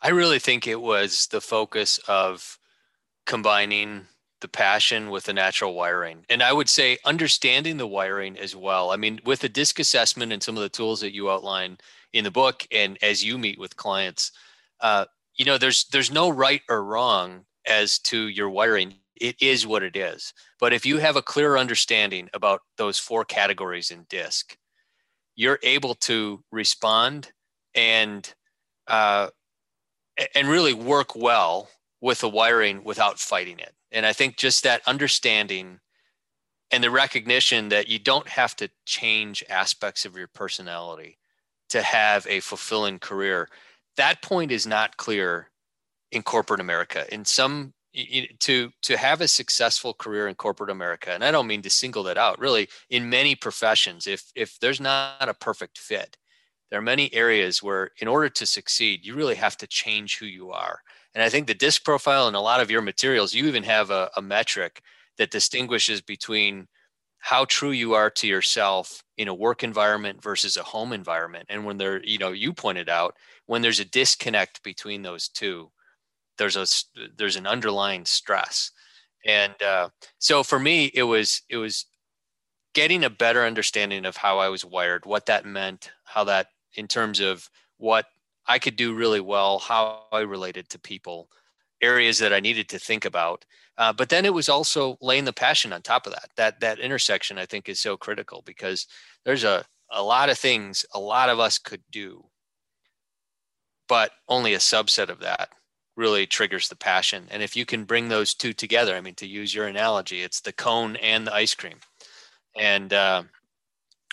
[0.00, 2.58] I really think it was the focus of
[3.26, 4.06] combining
[4.40, 6.24] the passion with the natural wiring.
[6.28, 8.90] And I would say understanding the wiring as well.
[8.90, 11.78] I mean, with the disc assessment and some of the tools that you outline
[12.12, 14.32] in the book, and as you meet with clients,
[14.80, 18.94] uh, you know there's there's no right or wrong as to your wiring.
[19.16, 20.34] It is what it is.
[20.58, 24.56] But if you have a clear understanding about those four categories in disc
[25.36, 27.32] you're able to respond
[27.74, 28.34] and
[28.86, 29.28] uh,
[30.34, 31.68] and really work well
[32.00, 33.74] with the wiring without fighting it.
[33.92, 35.80] And i think just that understanding
[36.70, 41.18] and the recognition that you don't have to change aspects of your personality
[41.68, 43.48] to have a fulfilling career
[43.96, 45.50] that point is not clear
[46.12, 47.12] in corporate America.
[47.12, 47.74] In some
[48.40, 52.02] to to have a successful career in corporate America, and I don't mean to single
[52.04, 52.38] that out.
[52.40, 56.16] Really, in many professions, if if there's not a perfect fit,
[56.70, 60.26] there are many areas where, in order to succeed, you really have to change who
[60.26, 60.80] you are.
[61.14, 63.90] And I think the disc profile and a lot of your materials, you even have
[63.90, 64.82] a, a metric
[65.16, 66.66] that distinguishes between
[67.24, 71.46] how true you are to yourself in a work environment versus a home environment.
[71.48, 75.70] And when there you know you pointed out when there's a disconnect between those two
[76.36, 76.66] there's a
[77.16, 78.72] there's an underlying stress.
[79.24, 81.86] And uh, so for me it was it was
[82.74, 86.88] getting a better understanding of how i was wired what that meant how that in
[86.88, 88.06] terms of what
[88.46, 91.28] i could do really well how i related to people
[91.80, 93.44] areas that i needed to think about
[93.76, 96.30] uh, but then it was also laying the passion on top of that.
[96.36, 98.86] That that intersection I think is so critical because
[99.24, 102.24] there's a a lot of things a lot of us could do,
[103.88, 105.50] but only a subset of that
[105.96, 107.26] really triggers the passion.
[107.30, 110.40] And if you can bring those two together, I mean, to use your analogy, it's
[110.40, 111.78] the cone and the ice cream.
[112.56, 113.24] And uh,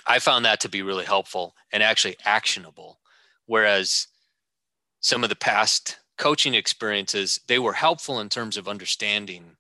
[0.06, 3.00] I found that to be really helpful and actually actionable.
[3.48, 4.08] Whereas
[5.00, 9.58] some of the past coaching experiences, they were helpful in terms of understanding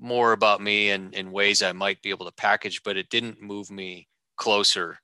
[0.00, 3.40] more about me and in ways I might be able to package, but it didn't
[3.40, 4.98] move me closer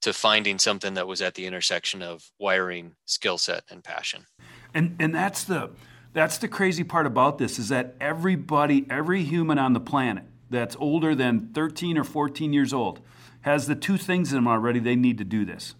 [0.00, 4.24] to finding something that was at the intersection of wiring, skill set, and passion.
[4.72, 5.70] And and that's the
[6.14, 10.76] that's the crazy part about this is that everybody, every human on the planet that's
[10.76, 13.00] older than 13 or 14 years old
[13.42, 15.74] has the two things in them already they need to do this.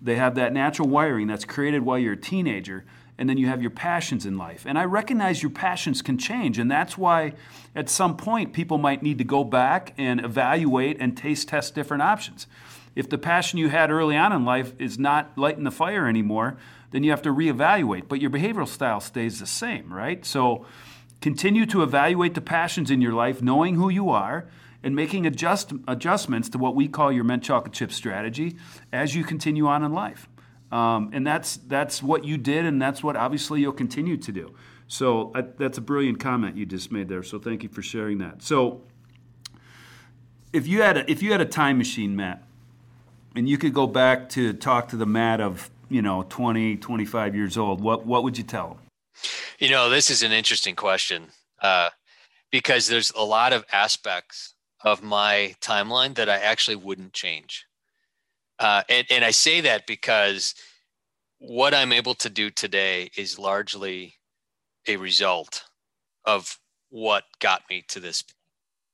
[0.00, 2.84] They have that natural wiring that's created while you're a teenager
[3.18, 4.64] and then you have your passions in life.
[4.66, 7.34] And I recognize your passions can change, and that's why
[7.74, 12.02] at some point people might need to go back and evaluate and taste test different
[12.02, 12.46] options.
[12.94, 16.58] If the passion you had early on in life is not lighting the fire anymore,
[16.90, 20.24] then you have to reevaluate, but your behavioral style stays the same, right?
[20.26, 20.66] So
[21.20, 24.46] continue to evaluate the passions in your life, knowing who you are,
[24.82, 28.56] and making adjust, adjustments to what we call your mint chocolate chip strategy
[28.92, 30.28] as you continue on in life.
[30.72, 34.54] Um, and that's that's what you did, and that's what obviously you'll continue to do.
[34.88, 37.22] So I, that's a brilliant comment you just made there.
[37.22, 38.42] So thank you for sharing that.
[38.42, 38.80] So
[40.52, 42.42] if you had a, if you had a time machine, Matt,
[43.36, 47.36] and you could go back to talk to the Matt of you know 20, 25
[47.36, 48.78] years old, what what would you tell him?
[49.58, 51.28] You know, this is an interesting question
[51.60, 51.90] uh,
[52.50, 57.66] because there's a lot of aspects of my timeline that I actually wouldn't change.
[58.62, 60.54] Uh, and, and I say that because
[61.38, 64.14] what I'm able to do today is largely
[64.86, 65.64] a result
[66.24, 66.58] of
[66.88, 68.22] what got me to this.
[68.22, 68.36] point.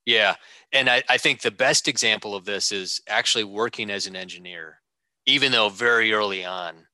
[0.07, 0.37] Yeah.
[0.73, 4.81] And I, I think the best example of this is actually working as an engineer,
[5.27, 6.87] even though very early on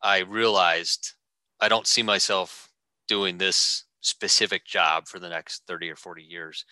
[0.00, 1.14] I realized
[1.60, 2.70] I don't see myself
[3.08, 6.64] doing this specific job for the next 30 or 40 years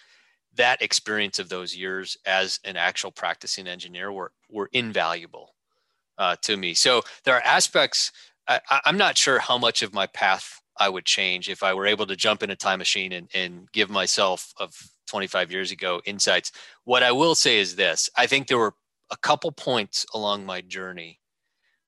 [0.58, 5.54] that experience of those years as an actual practicing engineer were were invaluable
[6.18, 6.74] uh, to me.
[6.74, 8.12] So there are aspects.
[8.46, 11.86] I, am not sure how much of my path I would change if I were
[11.86, 14.72] able to jump in a time machine and, and give myself of
[15.06, 16.50] 25 years ago insights.
[16.84, 18.74] What I will say is this: I think there were
[19.10, 21.20] a couple points along my journey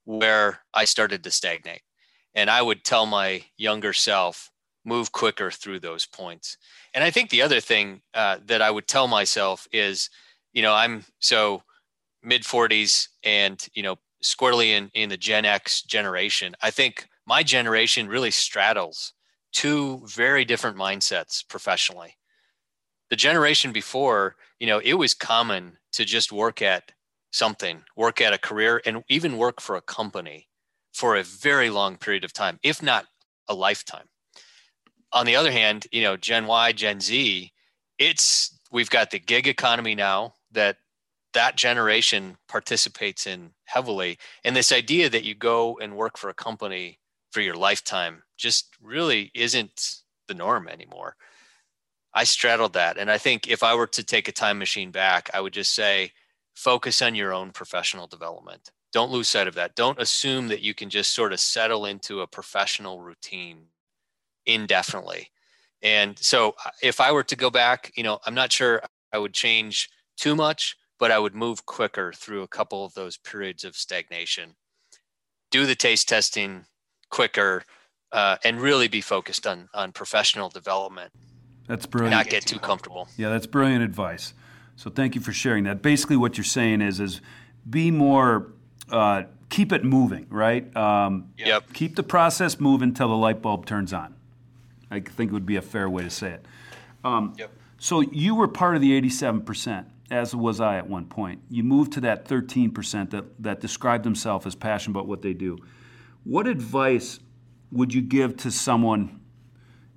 [0.05, 1.83] where I started to stagnate,
[2.35, 4.50] and I would tell my younger self
[4.85, 6.57] move quicker through those points.
[6.95, 10.11] And I think the other thing uh, that I would tell myself is,
[10.53, 11.63] you know, I'm so
[12.23, 16.55] mid 40s and, you know, squarely in, in the Gen X generation.
[16.63, 19.13] I think my generation really straddles
[19.53, 22.17] two very different mindsets professionally.
[23.09, 26.93] The generation before, you know, it was common to just work at
[27.33, 30.49] something, work at a career, and even work for a company
[30.93, 33.07] for a very long period of time, if not
[33.49, 34.10] a lifetime
[35.13, 37.53] on the other hand, you know, Gen Y, Gen Z,
[37.99, 40.77] it's we've got the gig economy now that
[41.33, 44.19] that generation participates in heavily.
[44.45, 46.99] And this idea that you go and work for a company
[47.31, 49.97] for your lifetime just really isn't
[50.27, 51.17] the norm anymore.
[52.13, 52.99] I straddled that.
[52.99, 55.73] And I think if I were to take a time machine back, I would just
[55.73, 56.13] say
[56.55, 58.73] focus on your own professional development.
[58.93, 59.77] Don't lose sight of that.
[59.77, 63.67] Don't assume that you can just sort of settle into a professional routine
[64.47, 65.31] indefinitely.
[65.83, 68.83] And so uh, if I were to go back, you know, I'm not sure
[69.13, 73.17] I would change too much, but I would move quicker through a couple of those
[73.17, 74.57] periods of stagnation.
[75.51, 76.67] Do the taste testing
[77.11, 77.65] quicker
[78.13, 81.13] uh, and really be focused on on professional development.
[81.67, 82.17] That's brilliant.
[82.17, 83.09] Not get too comfortable.
[83.17, 84.35] Yeah, that's brilliant advice.
[84.77, 85.83] So thank you for sharing that.
[85.83, 87.21] Basically, what you're saying is is
[87.69, 88.53] be more
[88.91, 90.75] uh, keep it moving, right?
[90.77, 91.73] Um, yep.
[91.73, 94.15] Keep the process moving until the light bulb turns on.
[94.91, 96.47] I think it would be a fair way to say it.
[97.05, 97.51] Um, yep.
[97.79, 101.41] So you were part of the 87%, as was I at one point.
[101.49, 105.59] You moved to that 13% that, that described themselves as passionate about what they do.
[106.25, 107.21] What advice
[107.73, 109.21] would you give to someone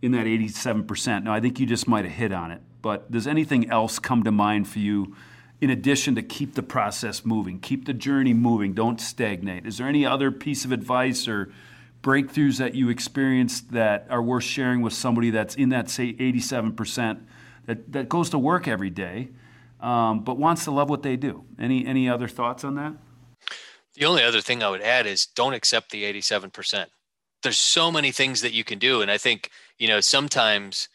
[0.02, 1.24] in that 87%?
[1.24, 4.24] Now, I think you just might have hit on it, but does anything else come
[4.24, 5.16] to mind for you
[5.60, 9.66] in addition to keep the process moving, keep the journey moving, don't stagnate?
[9.66, 11.52] Is there any other piece of advice or
[12.04, 17.22] breakthroughs that you experienced that are worth sharing with somebody that's in that say 87%
[17.66, 19.30] that, that goes to work every day
[19.80, 21.46] um, but wants to love what they do.
[21.60, 22.94] Any any other thoughts on that?
[23.96, 26.88] The only other thing i would add is don't accept the 87%
[27.44, 30.90] there's so many things that you can do and i think you know sometimes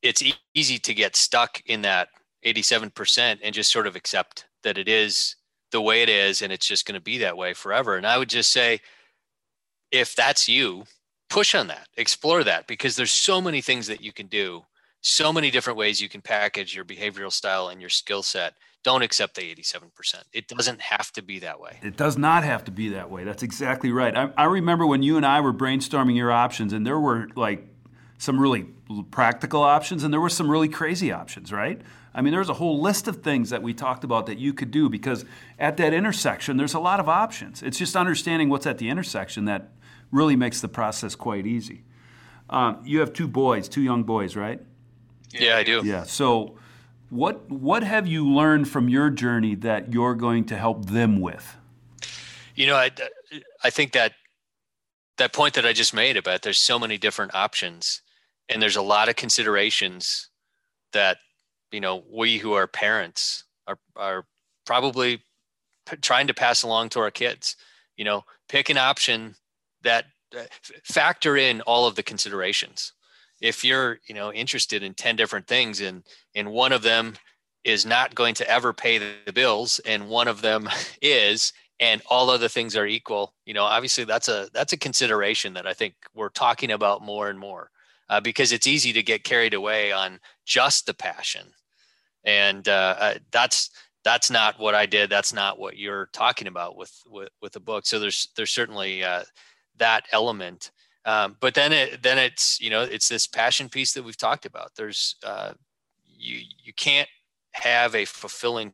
[0.00, 2.08] it's e- easy to get stuck in that
[2.44, 5.36] 87% and just sort of accept that it is
[5.70, 7.96] the way it is and it's just going to be that way forever.
[7.96, 8.80] And i would just say
[9.92, 10.84] if that's you,
[11.28, 14.64] push on that, explore that, because there's so many things that you can do,
[15.02, 18.54] so many different ways you can package your behavioral style and your skill set.
[18.82, 19.90] Don't accept the 87%.
[20.32, 21.78] It doesn't have to be that way.
[21.82, 23.22] It does not have to be that way.
[23.22, 24.16] That's exactly right.
[24.16, 27.68] I, I remember when you and I were brainstorming your options, and there were like
[28.18, 28.66] some really
[29.10, 31.80] practical options, and there were some really crazy options, right?
[32.14, 34.70] I mean, there's a whole list of things that we talked about that you could
[34.70, 35.24] do because
[35.58, 37.62] at that intersection, there's a lot of options.
[37.62, 39.70] It's just understanding what's at the intersection that
[40.12, 41.82] really makes the process quite easy.
[42.48, 44.60] Um, you have two boys, two young boys, right?
[45.32, 45.80] Yeah, I do.
[45.84, 46.04] Yeah.
[46.04, 46.58] So,
[47.08, 51.56] what what have you learned from your journey that you're going to help them with?
[52.54, 52.90] You know, I
[53.64, 54.12] I think that
[55.16, 58.02] that point that I just made about there's so many different options,
[58.48, 60.28] and there's a lot of considerations
[60.92, 61.18] that
[61.70, 64.26] you know we who are parents are are
[64.66, 65.22] probably
[65.88, 67.56] p- trying to pass along to our kids.
[67.96, 69.36] You know, pick an option
[69.84, 70.06] that
[70.36, 70.44] uh,
[70.84, 72.92] factor in all of the considerations.
[73.40, 76.04] If you're you know interested in 10 different things and
[76.34, 77.14] and one of them
[77.64, 80.68] is not going to ever pay the bills and one of them
[81.02, 85.54] is and all other things are equal you know obviously that's a that's a consideration
[85.54, 87.70] that i think we're talking about more and more
[88.12, 91.46] uh, because it's easy to get carried away on just the passion.
[92.24, 93.70] And uh, uh, that's
[94.04, 95.08] that's not what i did.
[95.08, 97.86] That's not what you're talking about with with, with the book.
[97.86, 99.22] So there's there's certainly uh,
[99.78, 100.70] that element
[101.04, 104.46] um, but then it then it's you know it's this passion piece that we've talked
[104.46, 105.52] about there's uh,
[106.04, 107.08] you you can't
[107.52, 108.72] have a fulfilling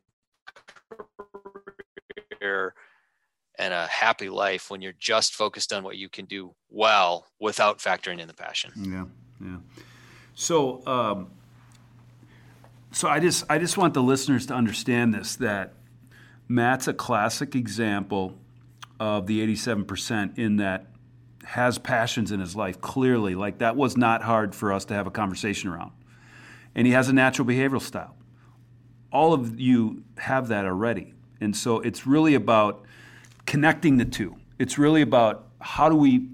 [2.39, 2.73] career
[3.57, 7.79] and a happy life when you're just focused on what you can do well without
[7.79, 8.71] factoring in the passion.
[8.77, 9.05] Yeah,
[9.45, 9.57] yeah.
[10.33, 11.31] So, um,
[12.91, 15.73] so I just I just want the listeners to understand this that
[16.47, 18.37] Matt's a classic example
[18.99, 20.87] of the 87% in that
[21.43, 25.07] has passions in his life clearly like that was not hard for us to have
[25.07, 25.91] a conversation around
[26.75, 28.15] and he has a natural behavioral style
[29.11, 31.13] all of you have that already.
[31.41, 32.85] And so it's really about
[33.45, 34.35] connecting the two.
[34.57, 36.29] It's really about how do we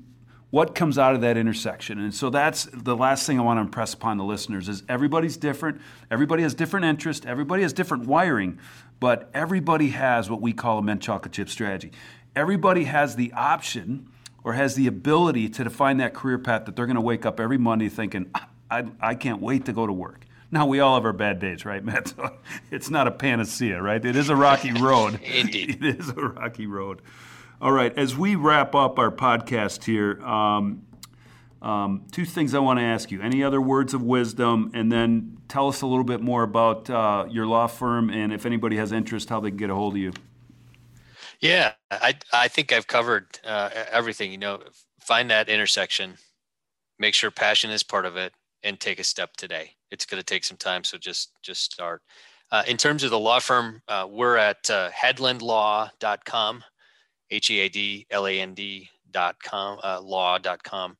[0.52, 2.00] what comes out of that intersection.
[2.00, 5.36] And so that's the last thing I want to impress upon the listeners is everybody's
[5.36, 5.82] different.
[6.10, 7.26] Everybody has different interests.
[7.26, 8.60] Everybody has different wiring,
[9.02, 11.92] but everybody has what we call a mint chocolate chip strategy.
[12.36, 14.10] Everybody has the option
[14.44, 17.40] or has the ability to define that career path that they're going to wake up
[17.40, 18.30] every Monday thinking,
[18.70, 20.26] I, I can't wait to go to work.
[20.52, 22.14] Now we all have our bad days, right, Matt?
[22.16, 22.32] So
[22.72, 24.04] it's not a panacea, right?
[24.04, 25.20] It is a rocky road.
[25.24, 27.02] Indeed, it is a rocky road.
[27.62, 30.86] All right, as we wrap up our podcast here, um,
[31.62, 33.22] um, two things I want to ask you.
[33.22, 37.26] Any other words of wisdom, and then tell us a little bit more about uh,
[37.30, 39.98] your law firm, and if anybody has interest, how they can get a hold of
[39.98, 40.14] you.
[41.42, 44.32] Yeah, I I think I've covered uh, everything.
[44.32, 44.62] You know,
[45.00, 46.16] find that intersection,
[47.00, 48.34] make sure passion is part of it,
[48.64, 50.84] and take a step today it's going to take some time.
[50.84, 52.02] So just just start.
[52.52, 56.64] Uh, in terms of the law firm, uh, we're at uh, headlandlaw.com,
[57.32, 60.98] H E A D L A N D.com, uh, law.com.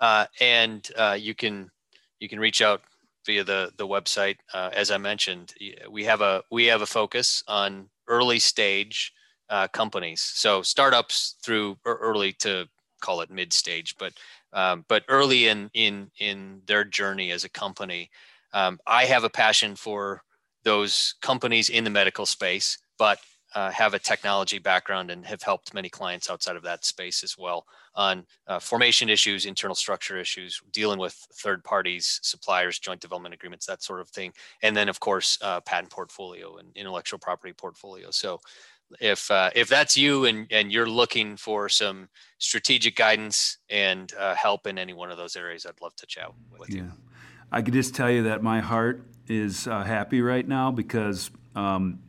[0.00, 1.68] Uh, and uh, you can
[2.20, 2.82] you can reach out
[3.26, 4.36] via the the website.
[4.54, 5.52] Uh, as I mentioned,
[5.90, 9.12] we have a we have a focus on early stage
[9.72, 12.68] companies, so startups through early to
[13.00, 14.12] call it mid stage, but
[14.52, 18.10] um, but early in in in their journey as a company,
[18.52, 20.22] um, I have a passion for
[20.64, 23.18] those companies in the medical space, but
[23.54, 27.38] uh, have a technology background and have helped many clients outside of that space as
[27.38, 33.34] well on uh, formation issues, internal structure issues, dealing with third parties, suppliers, joint development
[33.34, 34.32] agreements, that sort of thing.
[34.62, 38.10] And then, of course, uh, patent portfolio and intellectual property portfolio.
[38.10, 38.40] So
[39.00, 42.08] if uh, if that's you and and you're looking for some
[42.38, 46.30] strategic guidance and uh, help in any one of those areas, I'd love to chat
[46.58, 46.82] with yeah.
[46.82, 46.92] you.
[47.50, 52.00] I could just tell you that my heart is uh, happy right now because, um,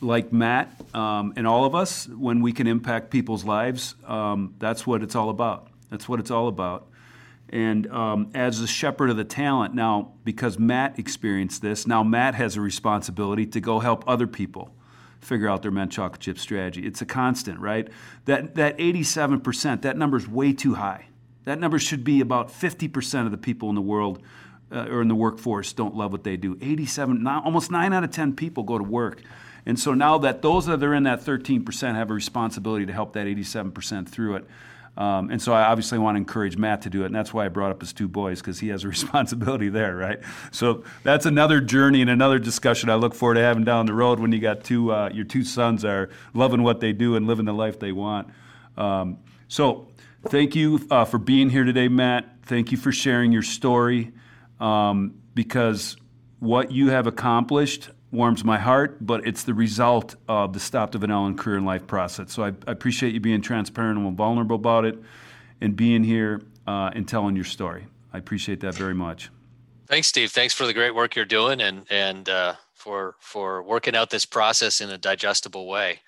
[0.00, 4.86] like Matt um, and all of us, when we can impact people's lives, um, that's
[4.86, 5.68] what it's all about.
[5.90, 6.86] That's what it's all about.
[7.50, 12.34] And um, as the shepherd of the talent, now because Matt experienced this, now Matt
[12.34, 14.74] has a responsibility to go help other people
[15.20, 16.86] figure out their mint chocolate chip strategy.
[16.86, 17.88] It's a constant, right?
[18.24, 21.06] That that 87%, that number is way too high.
[21.44, 24.22] That number should be about 50% of the people in the world
[24.70, 26.56] uh, or in the workforce don't love what they do.
[26.60, 29.22] 87, almost 9 out of 10 people go to work.
[29.66, 33.12] And so now that those that are in that 13% have a responsibility to help
[33.14, 34.46] that 87% through it.
[34.96, 37.46] Um, and so I obviously want to encourage Matt to do it, and that's why
[37.46, 40.20] I brought up his two boys because he has a responsibility there, right?
[40.50, 44.20] So that's another journey and another discussion I look forward to having down the road
[44.20, 47.46] when you got two uh, your two sons are loving what they do and living
[47.46, 48.28] the life they want.
[48.76, 49.18] Um,
[49.48, 49.88] so
[50.28, 52.26] thank you uh, for being here today, Matt.
[52.44, 54.12] Thank you for sharing your story
[54.58, 55.96] um, because
[56.40, 60.98] what you have accomplished warms my heart, but it's the result of the Stop the
[60.98, 62.32] Vanilla and Career and Life process.
[62.32, 64.98] So I, I, appreciate you being transparent and vulnerable about it
[65.60, 67.86] and being here uh, and telling your story.
[68.12, 69.30] I appreciate that very much.
[69.86, 70.30] Thanks, Steve.
[70.30, 74.24] Thanks for the great work you're doing and, and uh, for, for working out this
[74.24, 76.00] process in a digestible way.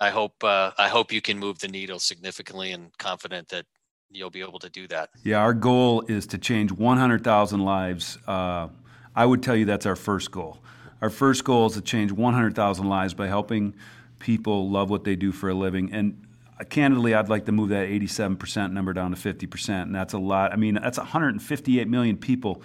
[0.00, 3.66] I hope uh, I hope you can move the needle significantly and confident that
[4.10, 5.10] you'll be able to do that.
[5.22, 8.18] Yeah, our goal is to change 100,000 lives.
[8.26, 8.68] Uh,
[9.14, 10.58] I would tell you that's our first goal.
[11.02, 13.74] Our first goal is to change 100,000 lives by helping
[14.20, 15.92] people love what they do for a living.
[15.92, 16.24] And
[16.60, 19.82] uh, candidly, I'd like to move that 87% number down to 50%.
[19.82, 20.52] And that's a lot.
[20.52, 22.62] I mean, that's 158 million people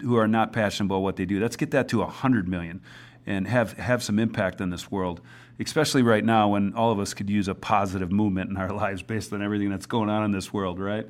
[0.00, 1.38] who are not passionate about what they do.
[1.38, 2.80] Let's get that to 100 million
[3.26, 5.20] and have, have some impact on this world,
[5.60, 9.02] especially right now when all of us could use a positive movement in our lives
[9.02, 11.06] based on everything that's going on in this world, right?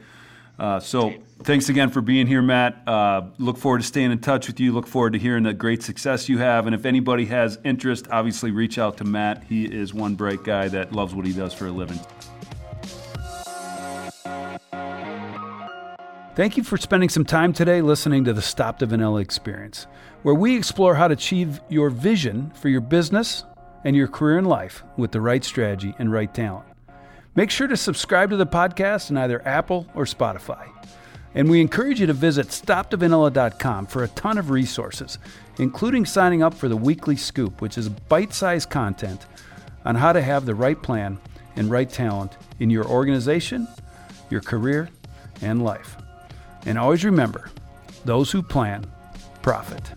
[0.58, 2.86] Uh, so thanks again for being here, Matt.
[2.86, 4.72] Uh, look forward to staying in touch with you.
[4.72, 6.66] Look forward to hearing the great success you have.
[6.66, 9.44] And if anybody has interest, obviously reach out to Matt.
[9.44, 11.98] He is one bright guy that loves what he does for a living.
[16.36, 19.86] Thank you for spending some time today listening to the Stop the Vanilla experience,
[20.22, 23.44] where we explore how to achieve your vision for your business
[23.84, 26.66] and your career in life with the right strategy and right talent.
[27.36, 30.68] Make sure to subscribe to the podcast in either Apple or Spotify.
[31.34, 35.18] And we encourage you to visit stopthevanilla.com for a ton of resources,
[35.58, 39.26] including signing up for the weekly scoop, which is bite sized content
[39.84, 41.18] on how to have the right plan
[41.56, 43.66] and right talent in your organization,
[44.30, 44.88] your career,
[45.42, 45.96] and life.
[46.66, 47.50] And always remember
[48.04, 48.86] those who plan
[49.42, 49.90] profit.